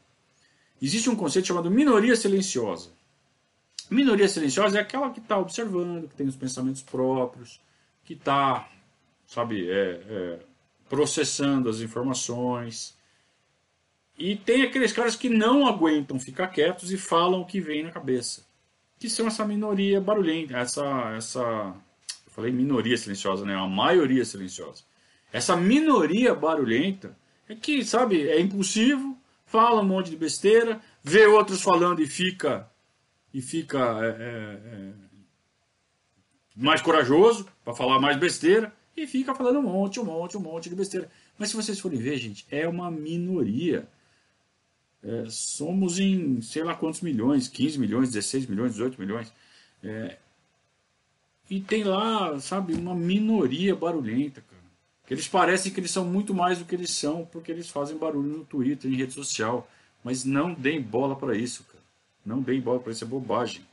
[0.80, 2.95] Existe um conceito chamado minoria silenciosa.
[3.90, 7.60] Minoria silenciosa é aquela que está observando, que tem os pensamentos próprios,
[8.04, 8.68] que está,
[9.26, 10.38] sabe, é, é,
[10.88, 12.96] processando as informações.
[14.18, 17.90] E tem aqueles caras que não aguentam ficar quietos e falam o que vem na
[17.90, 18.44] cabeça.
[18.98, 21.14] Que são essa minoria barulhenta, essa.
[21.16, 23.54] essa eu falei minoria silenciosa, né?
[23.54, 24.82] A maioria silenciosa.
[25.32, 27.16] Essa minoria barulhenta
[27.48, 32.68] é que, sabe, é impulsivo, fala um monte de besteira, vê outros falando e fica
[33.32, 34.92] e fica é, é, é
[36.56, 40.70] mais corajoso para falar mais besteira e fica falando um monte, um monte, um monte
[40.70, 41.10] de besteira.
[41.38, 43.86] Mas se vocês forem ver, gente, é uma minoria.
[45.02, 49.32] É, somos em sei lá quantos milhões, 15 milhões, 16 milhões, 18 milhões.
[49.84, 50.16] É,
[51.48, 54.56] e tem lá, sabe, uma minoria barulhenta, cara.
[55.06, 57.96] Que eles parecem que eles são muito mais do que eles são, porque eles fazem
[57.96, 59.68] barulho no Twitter, em rede social.
[60.02, 61.75] Mas não deem bola para isso, cara.
[62.26, 63.64] Não dê bola para isso, é bobagem.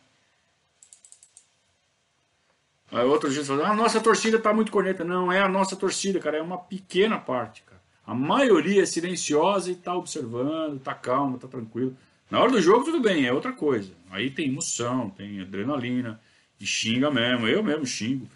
[2.91, 5.03] Aí outro dia falou, ah, a nossa torcida está muito corneta.
[5.03, 7.81] Não, é a nossa torcida, cara, é uma pequena parte, cara.
[8.05, 11.97] A maioria é silenciosa e está observando, está calmo, está tranquilo.
[12.29, 13.91] Na hora do jogo, tudo bem, é outra coisa.
[14.11, 16.21] Aí tem emoção, tem adrenalina.
[16.59, 18.29] E xinga mesmo, eu mesmo xingo.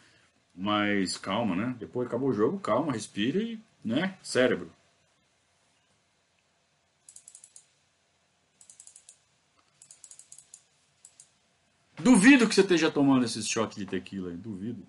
[0.56, 1.76] Mas calma, né?
[1.80, 4.18] Depois acabou o jogo, calma, respira e, né?
[4.24, 4.72] Cérebro.
[12.08, 14.82] Duvido que você esteja tomando esses shots de tequila aí, duvido.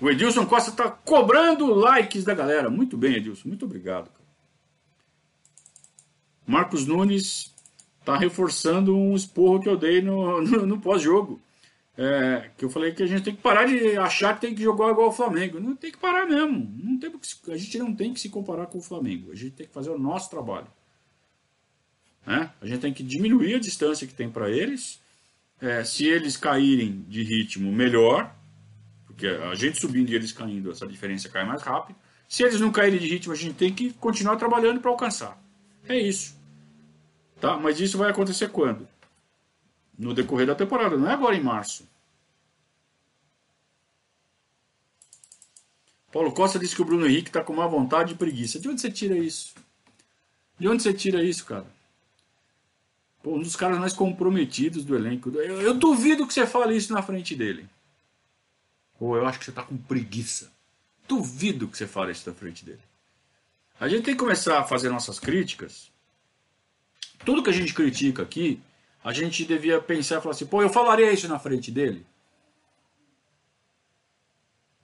[0.00, 2.70] O Edilson Costa está cobrando likes da galera.
[2.70, 3.48] Muito bem, Edilson.
[3.48, 4.08] Muito obrigado.
[4.10, 4.30] Cara.
[6.46, 7.52] Marcos Nunes
[7.98, 11.42] está reforçando um esporro que eu dei no, no, no pós-jogo.
[11.98, 14.62] É, que eu falei que a gente tem que parar de achar que tem que
[14.62, 15.58] jogar igual o Flamengo.
[15.58, 16.70] Não tem que parar mesmo.
[16.82, 17.10] Não tem
[17.48, 19.32] a gente não tem que se comparar com o Flamengo.
[19.32, 20.66] A gente tem que fazer o nosso trabalho.
[22.26, 22.50] Né?
[22.60, 25.00] A gente tem que diminuir a distância que tem para eles.
[25.58, 28.34] É, se eles caírem de ritmo, melhor.
[29.06, 31.96] Porque a gente subindo e eles caindo, essa diferença cai mais rápido.
[32.28, 35.40] Se eles não caírem de ritmo, a gente tem que continuar trabalhando para alcançar.
[35.88, 36.36] É isso.
[37.40, 37.56] Tá?
[37.56, 38.86] Mas isso vai acontecer quando?
[39.98, 41.88] No decorrer da temporada, não é agora em março.
[46.12, 48.58] Paulo Costa disse que o Bruno Henrique está com má vontade e preguiça.
[48.58, 49.54] De onde você tira isso?
[50.58, 51.66] De onde você tira isso, cara?
[53.22, 55.30] Pô, um dos caras mais comprometidos do elenco.
[55.30, 57.68] Eu, eu duvido que você fale isso na frente dele.
[58.98, 60.50] Ou eu acho que você está com preguiça.
[61.06, 62.80] Duvido que você fale isso na frente dele.
[63.78, 65.90] A gente tem que começar a fazer nossas críticas.
[67.24, 68.60] Tudo que a gente critica aqui,
[69.06, 72.04] a gente devia pensar e falar assim, pô, eu falaria isso na frente dele.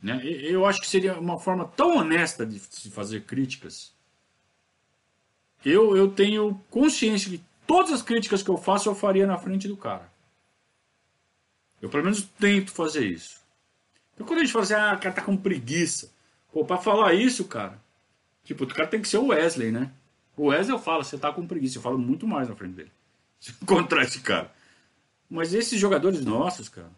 [0.01, 0.25] Né?
[0.25, 3.93] Eu acho que seria uma forma tão honesta de se fazer críticas.
[5.65, 9.67] Eu, eu tenho consciência que todas as críticas que eu faço eu faria na frente
[9.67, 10.09] do cara.
[11.81, 13.41] Eu pelo menos tento fazer isso.
[14.15, 16.15] Então quando a gente fala assim, ah, o cara tá com preguiça.
[16.53, 17.83] Pô, pra falar isso, cara,
[18.45, 19.91] tipo, o cara tem que ser o Wesley, né?
[20.37, 21.79] O Wesley eu falo, você tá com preguiça.
[21.79, 22.93] Eu falo muito mais na frente dele.
[23.51, 24.55] Se encontrar esse cara.
[25.29, 26.93] Mas esses jogadores nossos, cara.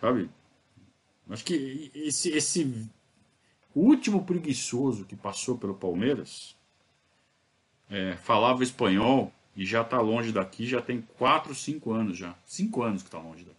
[0.00, 0.30] Sabe?
[1.28, 2.88] Acho que esse, esse
[3.74, 6.56] último preguiçoso que passou pelo Palmeiras
[7.90, 12.34] é, falava espanhol e já está longe daqui, já tem 4, 5 anos já.
[12.46, 13.56] 5 anos que está longe daqui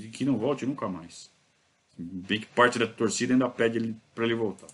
[0.00, 1.30] que, que não volte nunca mais.
[1.98, 4.68] Bem que parte da torcida ainda pede para ele voltar.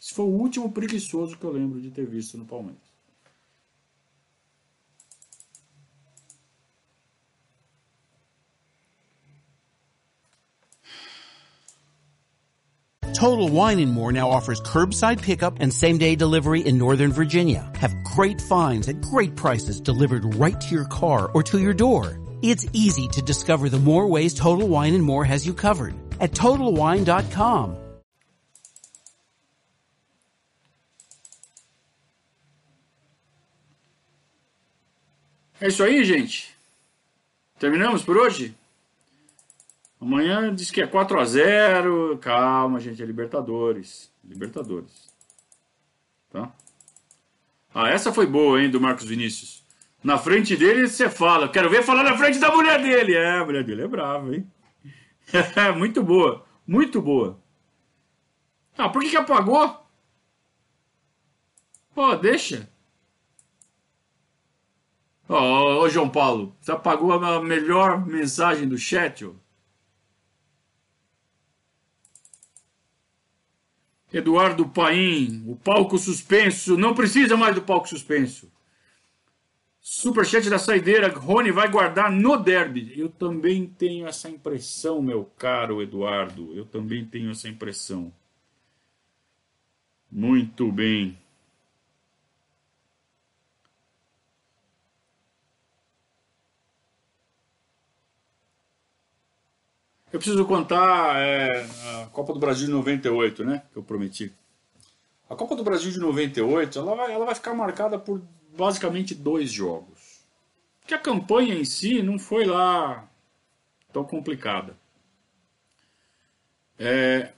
[0.00, 2.87] Esse foi o último preguiçoso que eu lembro de ter visto no Palmeiras.
[13.18, 17.68] Total Wine and More now offers curbside pickup and same day delivery in Northern Virginia.
[17.74, 22.20] Have great finds at great prices delivered right to your car or to your door.
[22.42, 26.30] It's easy to discover the more ways Total Wine and More has you covered at
[26.30, 27.76] TotalWine.com.
[35.60, 36.54] É isso aí, gente.
[37.58, 38.54] Terminamos por hoje?
[40.00, 44.12] Amanhã diz que é 4 a 0 Calma, gente, é Libertadores.
[44.24, 45.12] Libertadores.
[46.30, 46.52] Tá?
[47.74, 49.64] Ah, essa foi boa, hein, do Marcos Vinícius.
[50.02, 51.48] Na frente dele você fala.
[51.48, 53.14] Quero ver falar na frente da mulher dele.
[53.14, 54.50] É, a mulher dele é brava, hein?
[55.76, 56.46] muito boa.
[56.66, 57.40] Muito boa.
[58.76, 59.84] Ah, por que, que apagou?
[61.94, 62.68] Pô, deixa.
[65.28, 69.32] Ô, oh, oh, João Paulo, você apagou a melhor mensagem do chat, ó.
[74.12, 76.76] Eduardo Paim, o palco suspenso.
[76.76, 78.50] Não precisa mais do palco suspenso.
[79.80, 82.92] Superchat da saideira, Rony vai guardar no derby.
[82.94, 86.54] Eu também tenho essa impressão, meu caro Eduardo.
[86.54, 88.12] Eu também tenho essa impressão.
[90.10, 91.18] Muito bem.
[100.10, 101.66] Eu preciso contar é,
[102.02, 103.62] a Copa do Brasil de 98, né?
[103.70, 104.32] Que eu prometi.
[105.28, 108.22] A Copa do Brasil de 98, ela vai, ela vai ficar marcada por
[108.56, 110.24] basicamente dois jogos.
[110.86, 113.06] Que a campanha em si não foi lá
[113.92, 114.74] tão complicada.
[116.78, 117.32] É,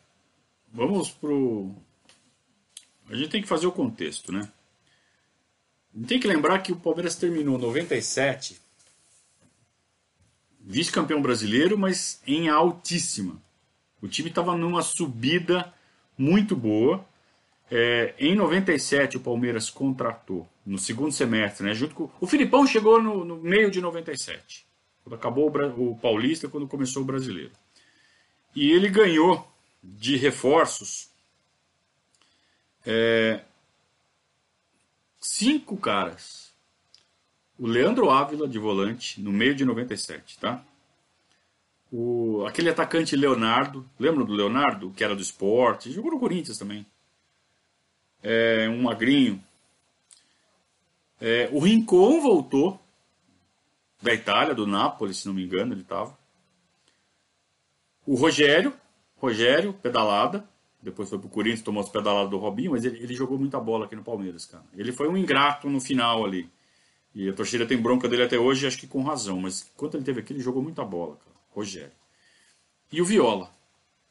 [0.73, 1.75] vamos pro.
[3.09, 4.49] A gente tem que fazer o contexto, né?
[6.07, 8.61] Tem que lembrar que o Palmeiras terminou 97
[10.61, 13.41] vice-campeão brasileiro, mas em altíssima.
[14.01, 15.73] O time estava numa subida
[16.17, 17.05] muito boa.
[17.71, 22.11] É, em 97 o Palmeiras contratou, no segundo semestre, né, junto com...
[22.21, 24.67] O Filipão chegou no, no meio de 97,
[25.05, 27.53] quando acabou o, o Paulista, quando começou o Brasileiro.
[28.57, 29.47] E ele ganhou
[29.83, 31.09] de reforços
[32.85, 33.43] É,
[35.21, 36.50] cinco caras.
[37.61, 40.65] O Leandro Ávila de volante, no meio de 97, tá?
[41.93, 45.93] O, aquele atacante Leonardo, lembra do Leonardo, que era do esporte?
[45.93, 46.87] Jogou no Corinthians também.
[48.23, 49.45] É, um magrinho.
[51.21, 52.81] É, o Rincon voltou
[54.01, 56.19] da Itália, do Napoli, se não me engano, ele estava.
[58.07, 58.73] O Rogério,
[59.19, 60.49] Rogério, pedalada.
[60.81, 63.85] Depois foi pro Corinthians, tomou as pedaladas do Robinho, mas ele, ele jogou muita bola
[63.85, 64.65] aqui no Palmeiras, cara.
[64.75, 66.51] Ele foi um ingrato no final ali.
[67.15, 69.41] E a torcida tem bronca dele até hoje, acho que com razão.
[69.41, 71.37] Mas enquanto ele teve aqui, ele jogou muita bola, cara.
[71.51, 71.93] Rogério.
[72.93, 73.51] E o Viola.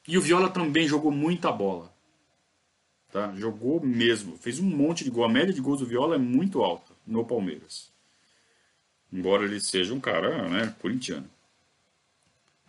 [0.07, 1.93] E o Viola também jogou muita bola.
[3.11, 3.33] Tá?
[3.35, 4.37] Jogou mesmo.
[4.37, 5.23] Fez um monte de gol.
[5.23, 7.89] A média de gols do Viola é muito alta no Palmeiras.
[9.11, 11.29] Embora ele seja um cara né, corintiano.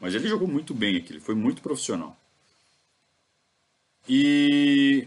[0.00, 2.16] Mas ele jogou muito bem aqui, ele foi muito profissional.
[4.08, 5.06] E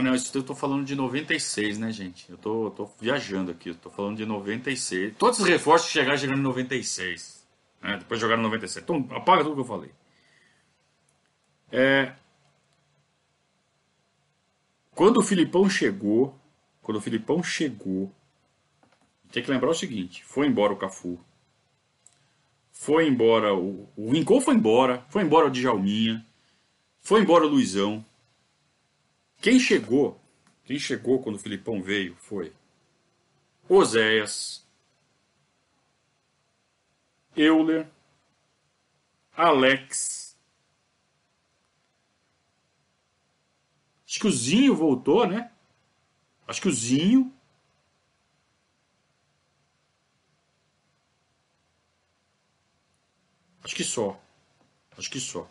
[0.00, 2.24] Ah, não, isso eu tô falando de 96, né, gente?
[2.30, 5.14] Eu tô, tô viajando aqui, eu tô falando de 96.
[5.18, 7.46] Todos os reforços chegaram chegando em 96.
[7.82, 7.98] Né?
[7.98, 8.82] Depois jogaram em 97.
[8.82, 9.90] Então, apaga tudo que eu falei.
[11.70, 12.14] É...
[14.92, 16.34] Quando o Filipão chegou,
[16.80, 18.10] quando o Filipão chegou,
[19.30, 21.20] tem que lembrar o seguinte: foi embora o Cafu,
[22.72, 26.24] foi embora o, o Rincon foi embora, foi embora o Djalminha,
[27.00, 28.02] foi embora o Luizão.
[29.40, 30.20] Quem chegou,
[30.64, 32.52] quem chegou quando o Filipão veio foi
[33.66, 34.66] Oséias,
[37.34, 37.90] Euler,
[39.32, 40.36] Alex.
[44.06, 45.50] Acho que o Zinho voltou, né?
[46.46, 47.32] Acho que o Zinho.
[53.62, 54.20] Acho que só.
[54.98, 55.48] Acho que só.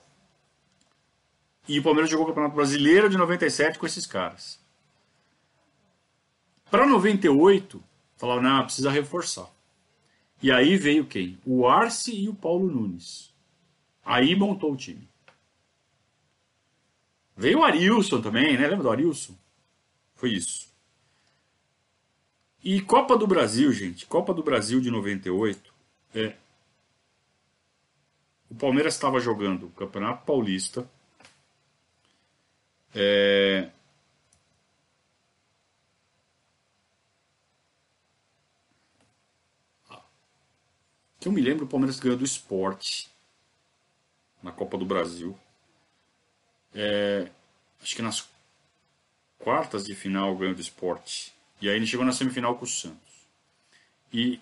[1.69, 4.59] E o Palmeiras jogou o Campeonato Brasileiro de 97 com esses caras.
[6.71, 7.81] Para 98,
[8.17, 9.47] falaram, não, precisa reforçar.
[10.41, 11.37] E aí veio quem?
[11.45, 13.31] O Arce e o Paulo Nunes.
[14.03, 15.07] Aí montou o time.
[17.37, 18.67] Veio o Arilson também, né?
[18.67, 19.35] Lembra do Arilson?
[20.15, 20.73] Foi isso.
[22.63, 24.07] E Copa do Brasil, gente.
[24.07, 25.71] Copa do Brasil de 98.
[26.15, 26.35] É,
[28.49, 30.89] o Palmeiras estava jogando o Campeonato Paulista.
[32.93, 33.69] É...
[41.19, 43.09] Que eu me lembro, o Palmeiras ganhou do esporte
[44.41, 45.37] na Copa do Brasil.
[46.73, 47.29] É...
[47.81, 48.27] Acho que nas
[49.37, 51.33] quartas de final ganhou do esporte.
[51.61, 53.27] E aí ele chegou na semifinal com o Santos.
[54.13, 54.39] E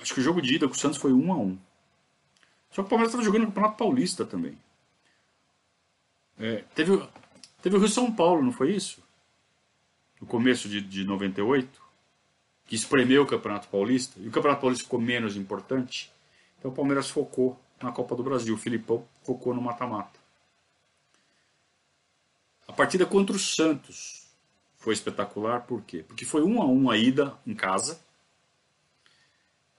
[0.00, 1.58] acho que o jogo de ida com o Santos foi 1 a 1
[2.72, 4.58] só que o Palmeiras estava jogando no Campeonato Paulista também.
[6.38, 7.06] É, teve,
[7.62, 9.02] teve o Rio São Paulo, não foi isso?
[10.20, 11.80] No começo de, de 98,
[12.66, 16.12] que espremeu o Campeonato Paulista, e o Campeonato Paulista ficou menos importante.
[16.58, 20.20] Então o Palmeiras focou na Copa do Brasil, o Filipão focou no mata-mata.
[22.68, 24.28] A partida contra o Santos
[24.76, 26.04] foi espetacular, por quê?
[26.06, 28.00] Porque foi um a um a ida em casa.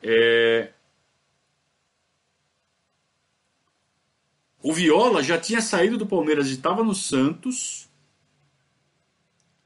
[0.01, 0.71] É,
[4.63, 7.89] O Viola já tinha saído do Palmeiras e estava no Santos.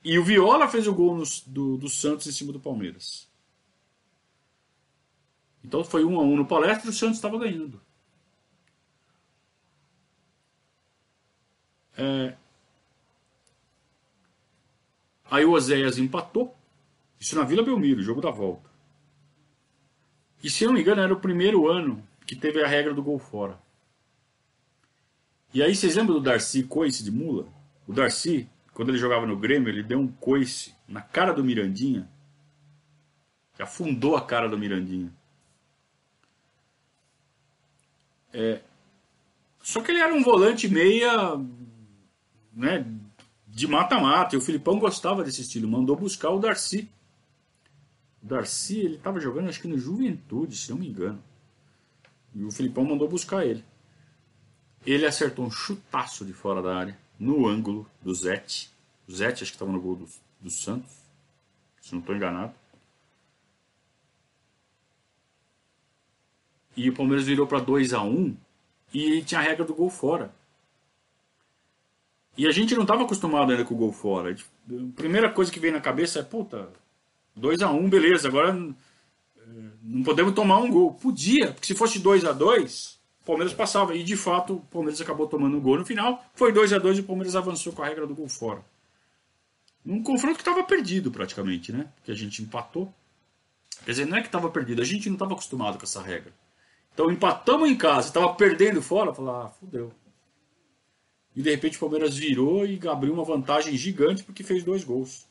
[0.03, 3.29] E o Viola fez o gol no, do, do Santos em cima do Palmeiras.
[5.63, 7.79] Então foi um a um no palestra e o Santos estava ganhando.
[11.95, 12.35] É...
[15.29, 16.57] Aí o Oséias empatou.
[17.19, 18.67] Isso na Vila Belmiro, jogo da volta.
[20.41, 23.03] E se eu não me engano, era o primeiro ano que teve a regra do
[23.03, 23.66] gol fora.
[25.53, 27.47] E aí vocês lembram do Darcy Coice de Mula?
[27.87, 32.09] O Darcy, quando ele jogava no Grêmio, ele deu um coice na cara do Mirandinha.
[33.55, 35.11] Que afundou a cara do Mirandinha.
[38.31, 38.61] É,
[39.67, 41.37] só que ele era um volante meia
[42.53, 42.85] né,
[43.45, 44.33] de mata-mata.
[44.33, 45.67] E o Filipão gostava desse estilo.
[45.67, 46.89] Mandou buscar o Darcy.
[48.23, 51.21] O Darcy, ele estava jogando acho que no Juventude, se não me engano.
[52.33, 53.61] E o Filipão mandou buscar ele.
[54.87, 58.71] Ele acertou um chutaço de fora da área, no ângulo do Zete.
[59.05, 60.07] O Zete acho que estava no gol do,
[60.39, 60.93] do Santos,
[61.81, 62.53] se não estou enganado.
[66.73, 68.37] E o Palmeiras virou para 2 a 1 um,
[68.93, 70.33] e tinha a regra do gol fora.
[72.37, 74.33] E a gente não estava acostumado ainda com o gol fora.
[74.33, 76.69] A primeira coisa que veio na cabeça é, puta,
[77.35, 79.41] 2 a 1 um, beleza, agora eh,
[79.83, 80.93] não podemos tomar um gol.
[80.93, 82.96] Podia, porque se fosse 2 a 2
[83.27, 83.95] Palmeiras passava.
[83.95, 86.25] E de fato, o Palmeiras acabou tomando um gol no final.
[86.33, 88.63] Foi 2 a 2 e o Palmeiras avançou com a regra do gol fora.
[89.83, 91.91] Num confronto que estava perdido praticamente, né?
[91.95, 92.91] Porque a gente empatou.
[93.83, 96.33] Quer dizer, não é que estava perdido, a gente não estava acostumado com essa regra.
[96.93, 99.93] Então empatamos em casa, estava perdendo fora, falar, ah, fudeu.
[101.35, 105.27] E de repente o Palmeiras virou e abriu uma vantagem gigante porque fez dois gols.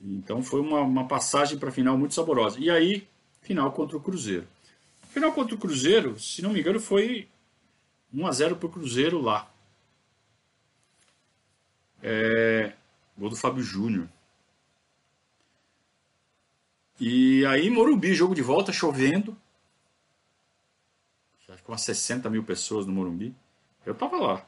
[0.00, 2.58] Então foi uma, uma passagem para a final muito saborosa.
[2.58, 3.06] E aí,
[3.40, 4.46] final contra o Cruzeiro.
[5.14, 7.28] Final contra o Cruzeiro, se não me engano, foi
[8.12, 9.48] 1 a 0 para o Cruzeiro lá.
[12.02, 12.72] É,
[13.16, 14.08] gol do Fábio Júnior.
[16.98, 19.36] E aí, Morumbi, jogo de volta, chovendo.
[21.48, 23.32] Acho que umas 60 mil pessoas no Morumbi.
[23.86, 24.44] Eu tava lá.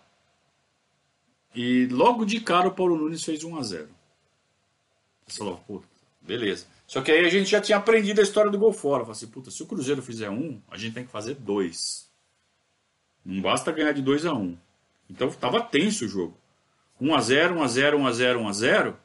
[1.54, 3.88] E logo de cara o Paulo Nunes fez 1 a 0
[5.28, 5.86] Você falou, puta,
[6.20, 6.66] beleza.
[6.86, 9.02] Só que aí a gente já tinha aprendido a história do gol fora.
[9.04, 12.08] Falei assim, puta, se o Cruzeiro fizer um, a gente tem que fazer dois.
[13.24, 14.56] Não basta ganhar de 2 a 1 um.
[15.10, 16.36] Então tava tenso o jogo.
[17.00, 18.96] 1 a 0 1 a 0 1 a 0 1 a 0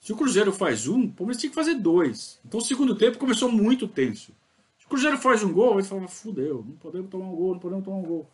[0.00, 2.40] Se o Cruzeiro faz um, o Palmeiras tinha que fazer dois.
[2.44, 4.32] Então o segundo tempo começou muito tenso.
[4.78, 7.60] Se o Cruzeiro faz um gol, ele fala, fudeu, não podemos tomar um gol, não
[7.60, 8.28] podemos tomar um gol.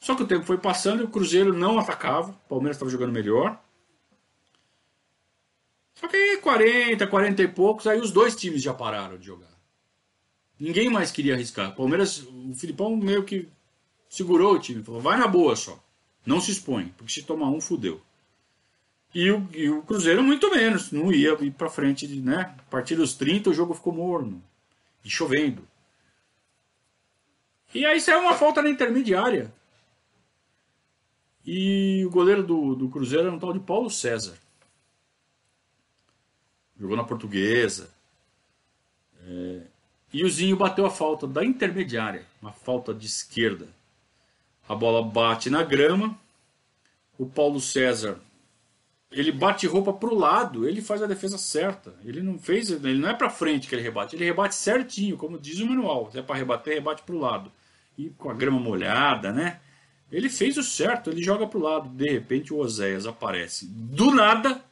[0.00, 2.30] Só que o tempo foi passando e o Cruzeiro não atacava.
[2.30, 3.60] O Palmeiras estava jogando melhor.
[5.96, 9.56] Só que aí 40, 40 e poucos, aí os dois times já pararam de jogar.
[10.60, 11.74] Ninguém mais queria arriscar.
[11.74, 13.48] Palmeiras, o Filipão meio que
[14.08, 15.82] segurou o time, falou: vai na boa só.
[16.24, 18.00] Não se expõe, porque se tomar um, fudeu.
[19.14, 22.54] E o, e o Cruzeiro muito menos, não ia ir para frente, né?
[22.58, 24.42] A partir dos 30 o jogo ficou morno
[25.04, 25.66] e chovendo.
[27.74, 29.52] E aí saiu uma falta na intermediária.
[31.44, 34.36] E o goleiro do, do Cruzeiro era um tal de Paulo César.
[36.78, 37.90] Jogou na portuguesa.
[39.26, 39.62] É,
[40.12, 43.68] e o Zinho bateu a falta da intermediária, uma falta de esquerda.
[44.68, 46.18] A bola bate na grama.
[47.18, 48.20] O Paulo César
[49.10, 51.94] ele bate roupa para o lado, ele faz a defesa certa.
[52.04, 55.38] Ele não fez, ele não é para frente que ele rebate, ele rebate certinho, como
[55.38, 56.10] diz o manual.
[56.10, 57.50] Se é para rebater, rebate para o lado.
[57.96, 59.60] E com a grama molhada, né?
[60.10, 61.88] Ele fez o certo, ele joga para o lado.
[61.88, 64.62] De repente o Oséias aparece do nada,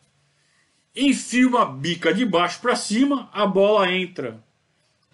[0.95, 4.42] enfia uma bica de baixo para cima, a bola entra.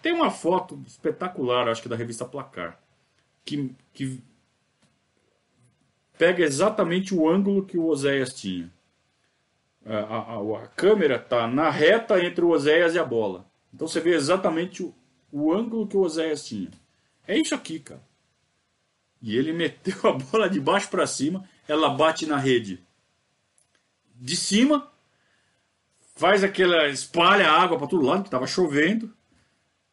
[0.01, 2.79] Tem uma foto espetacular, acho que da revista Placar,
[3.45, 4.21] que, que
[6.17, 8.71] pega exatamente o ângulo que o Oséias tinha.
[9.83, 13.49] A, a, a câmera está na reta entre o Oséias e a bola.
[13.73, 14.93] Então você vê exatamente o,
[15.31, 16.69] o ângulo que o Oséias tinha.
[17.27, 18.03] É isso aqui, cara.
[19.21, 22.83] E ele meteu a bola de baixo para cima, ela bate na rede.
[24.15, 24.90] De cima,
[26.21, 29.11] faz aquela espalha água para todo lado, que estava chovendo.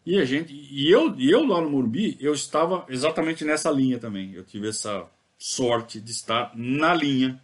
[0.05, 3.99] E a gente, e eu, e eu lá no Morumbi, eu estava exatamente nessa linha
[3.99, 4.35] também.
[4.35, 5.07] Eu tive essa
[5.39, 7.43] sorte de estar na linha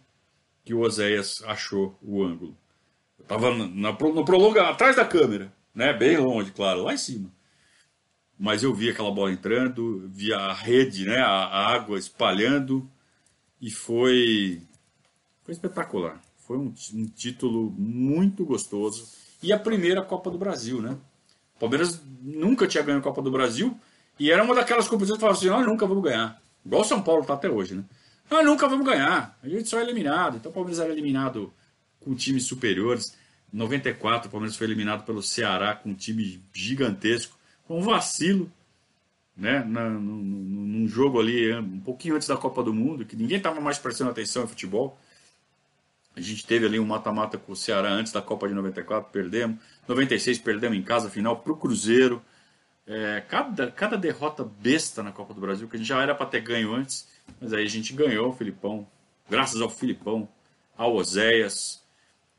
[0.63, 2.55] que o Oséias achou o ângulo.
[3.17, 5.91] Eu estava no prolongamento, atrás da câmera, né?
[5.91, 7.33] Bem longe, claro, lá em cima
[8.37, 12.85] mas eu vi aquela bola entrando, vi a rede, né, a, a água espalhando
[13.61, 14.61] e foi,
[15.41, 16.21] foi espetacular.
[16.45, 19.07] Foi um, um, título muito gostoso
[19.41, 20.97] e a primeira Copa do Brasil, né?
[21.55, 23.77] O Palmeiras nunca tinha ganho a Copa do Brasil
[24.19, 26.41] e era uma daquelas competições que falavam assim: nós nunca vamos ganhar.
[26.65, 27.83] Igual o São Paulo está até hoje, né?
[28.29, 29.37] Nós nunca vamos ganhar.
[29.41, 30.37] A gente só é eliminado.
[30.37, 31.53] Então o Palmeiras era eliminado
[31.99, 33.15] com times superiores.
[33.53, 37.35] Em 94, o Palmeiras foi eliminado pelo Ceará com um time gigantesco
[37.69, 38.51] um vacilo,
[39.35, 39.63] né?
[39.63, 43.77] Na, num jogo ali, um pouquinho antes da Copa do Mundo, que ninguém estava mais
[43.77, 44.99] prestando atenção em futebol.
[46.15, 49.57] A gente teve ali um mata-mata com o Ceará antes da Copa de 94, perdemos.
[49.87, 52.21] 96 perdemos em casa, final para o Cruzeiro.
[52.87, 56.27] É, cada, cada derrota besta na Copa do Brasil, que a gente já era para
[56.27, 57.07] ter ganho antes,
[57.41, 58.87] mas aí a gente ganhou o Filipão.
[59.29, 60.29] Graças ao Filipão,
[60.77, 61.83] ao Oséias,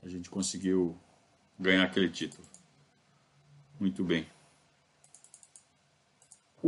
[0.03, 0.97] a gente conseguiu
[1.59, 2.47] ganhar aquele título.
[3.79, 4.27] Muito bem.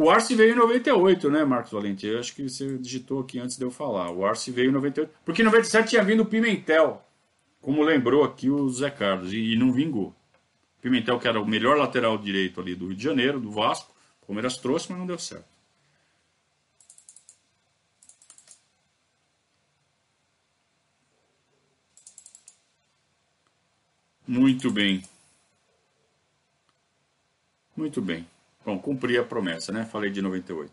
[0.00, 2.06] O Arce veio em 98, né, Marcos Valente?
[2.06, 4.12] Eu acho que você digitou aqui antes de eu falar.
[4.12, 5.12] O Arce veio em 98.
[5.24, 7.04] Porque em 97 tinha vindo o Pimentel,
[7.60, 10.14] como lembrou aqui o Zé Carlos, e, não vingou.
[10.80, 13.92] Pimentel, que era o melhor lateral direito ali do Rio de Janeiro, do Vasco.
[14.22, 15.44] O Palmeiras trouxe, mas não deu certo.
[24.28, 25.02] Muito bem.
[27.76, 28.24] Muito bem.
[28.68, 29.86] Bom, cumpri a promessa, né?
[29.86, 30.70] Falei de 98.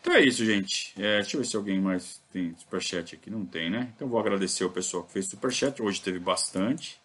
[0.00, 0.94] Então é isso, gente.
[0.96, 3.28] É, deixa eu ver se alguém mais tem superchat aqui.
[3.28, 3.92] Não tem, né?
[3.94, 5.82] Então vou agradecer o pessoal que fez superchat.
[5.82, 6.98] Hoje teve bastante.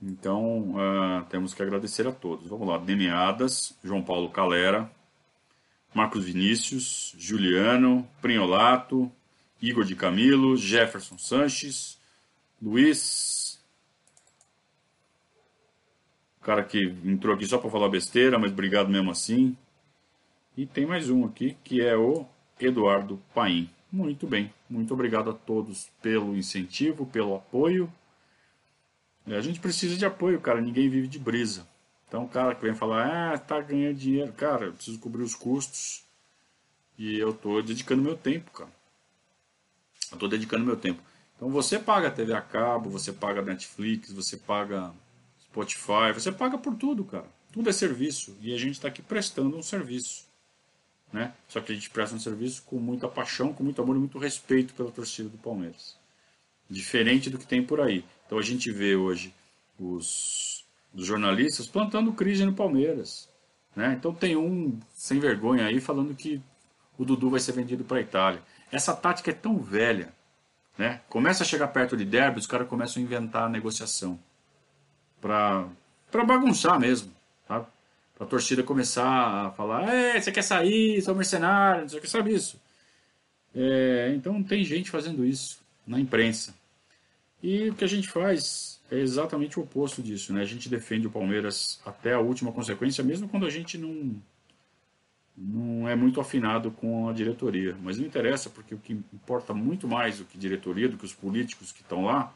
[0.00, 2.46] Então uh, temos que agradecer a todos.
[2.46, 2.78] Vamos lá.
[2.78, 4.88] Demiadas, João Paulo Calera,
[5.92, 9.10] Marcos Vinícius, Juliano, Prinholato,
[9.60, 11.98] Igor de Camilo, Jefferson Sanches,
[12.62, 13.60] Luiz.
[16.39, 19.56] O cara que entrou aqui só para falar besteira, mas obrigado mesmo assim.
[20.56, 22.26] E tem mais um aqui que é o
[22.58, 23.70] Eduardo Paim.
[23.92, 27.88] Muito bem, muito obrigado a todos pelo incentivo, pelo apoio.
[29.28, 30.60] É, a gente precisa de apoio, cara.
[30.60, 31.64] Ninguém vive de brisa.
[32.08, 34.32] Então, o cara que vem falar, ah, tá ganhando dinheiro.
[34.32, 36.02] Cara, eu preciso cobrir os custos.
[36.98, 38.70] E eu tô dedicando meu tempo, cara.
[40.10, 41.00] Eu tô dedicando meu tempo.
[41.36, 44.92] Então, você paga a TV a cabo, você paga Netflix, você paga
[45.50, 47.26] Spotify, você paga por tudo, cara.
[47.52, 48.36] Tudo é serviço.
[48.40, 50.24] E a gente está aqui prestando um serviço.
[51.12, 51.32] Né?
[51.48, 54.18] Só que a gente presta um serviço com muita paixão, com muito amor e muito
[54.18, 55.96] respeito pela torcida do Palmeiras.
[56.68, 58.04] Diferente do que tem por aí.
[58.26, 59.34] Então a gente vê hoje
[59.78, 63.28] os dos jornalistas plantando crise no Palmeiras.
[63.74, 63.94] Né?
[63.98, 66.40] Então tem um sem vergonha aí falando que
[66.98, 68.42] o Dudu vai ser vendido para a Itália.
[68.70, 70.12] Essa tática é tão velha.
[70.76, 71.00] Né?
[71.08, 74.18] Começa a chegar perto de derby, os caras começam a inventar a negociação.
[75.20, 75.68] Para
[76.26, 77.12] bagunçar mesmo.
[77.46, 77.66] Sabe?
[78.14, 79.86] Para a torcida começar a falar:
[80.20, 82.60] você quer sair, sou mercenário, você quer sabe isso.
[83.54, 86.54] É, então tem gente fazendo isso na imprensa.
[87.42, 90.32] E o que a gente faz é exatamente o oposto disso.
[90.32, 90.42] Né?
[90.42, 94.14] A gente defende o Palmeiras até a última consequência, mesmo quando a gente não,
[95.36, 97.76] não é muito afinado com a diretoria.
[97.82, 101.14] Mas não interessa, porque o que importa muito mais do que diretoria, do que os
[101.14, 102.32] políticos que estão lá,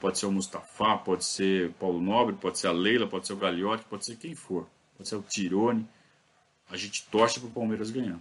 [0.00, 3.32] pode ser o Mustafa, pode ser o Paulo Nobre, pode ser a Leila, pode ser
[3.32, 5.88] o Gagliotti, pode ser quem for, pode ser o Tirone.
[6.68, 8.18] A gente torce para o Palmeiras ganhar.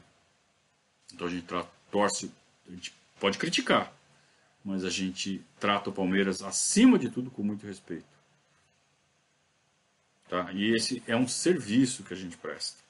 [1.14, 1.46] Então a gente
[1.92, 2.32] torce,
[2.68, 3.94] a gente pode criticar,
[4.64, 8.06] mas a gente trata o Palmeiras acima de tudo com muito respeito.
[10.28, 10.52] Tá?
[10.54, 12.84] E esse é um serviço que a gente presta.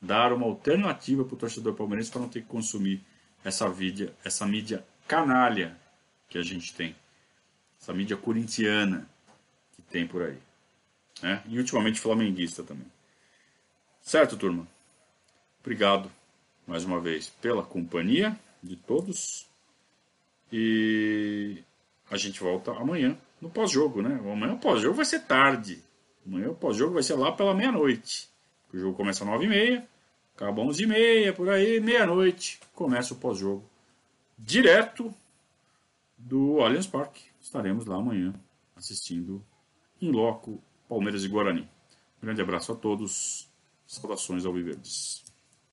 [0.00, 3.04] Dar uma alternativa para o torcedor palmeirense para não ter que consumir
[3.44, 5.76] essa mídia, essa mídia canalha
[6.28, 6.94] que a gente tem.
[7.80, 9.08] Essa mídia corintiana
[9.74, 10.38] que tem por aí.
[11.22, 11.42] Né?
[11.46, 12.86] E ultimamente flamenguista também.
[14.00, 14.66] Certo, turma?
[15.60, 16.10] Obrigado
[16.66, 19.46] mais uma vez pela companhia de todos.
[20.52, 21.62] E
[22.10, 24.14] a gente volta amanhã no pós-jogo, né?
[24.14, 25.82] Amanhã o pós-jogo vai ser tarde.
[26.26, 28.28] Amanhã o pós-jogo vai ser lá pela meia-noite.
[28.72, 29.82] O jogo começa às 9h30,
[30.36, 33.64] acaba às 11h30, por aí, meia-noite, começa o pós-jogo.
[34.38, 35.12] Direto
[36.16, 37.27] do Allianz Parque.
[37.48, 38.34] Estaremos lá amanhã
[38.76, 39.42] assistindo
[40.02, 41.62] em loco Palmeiras e Guarani.
[41.62, 43.48] Um grande abraço a todos.
[43.86, 45.24] Saudações ao Viverdes.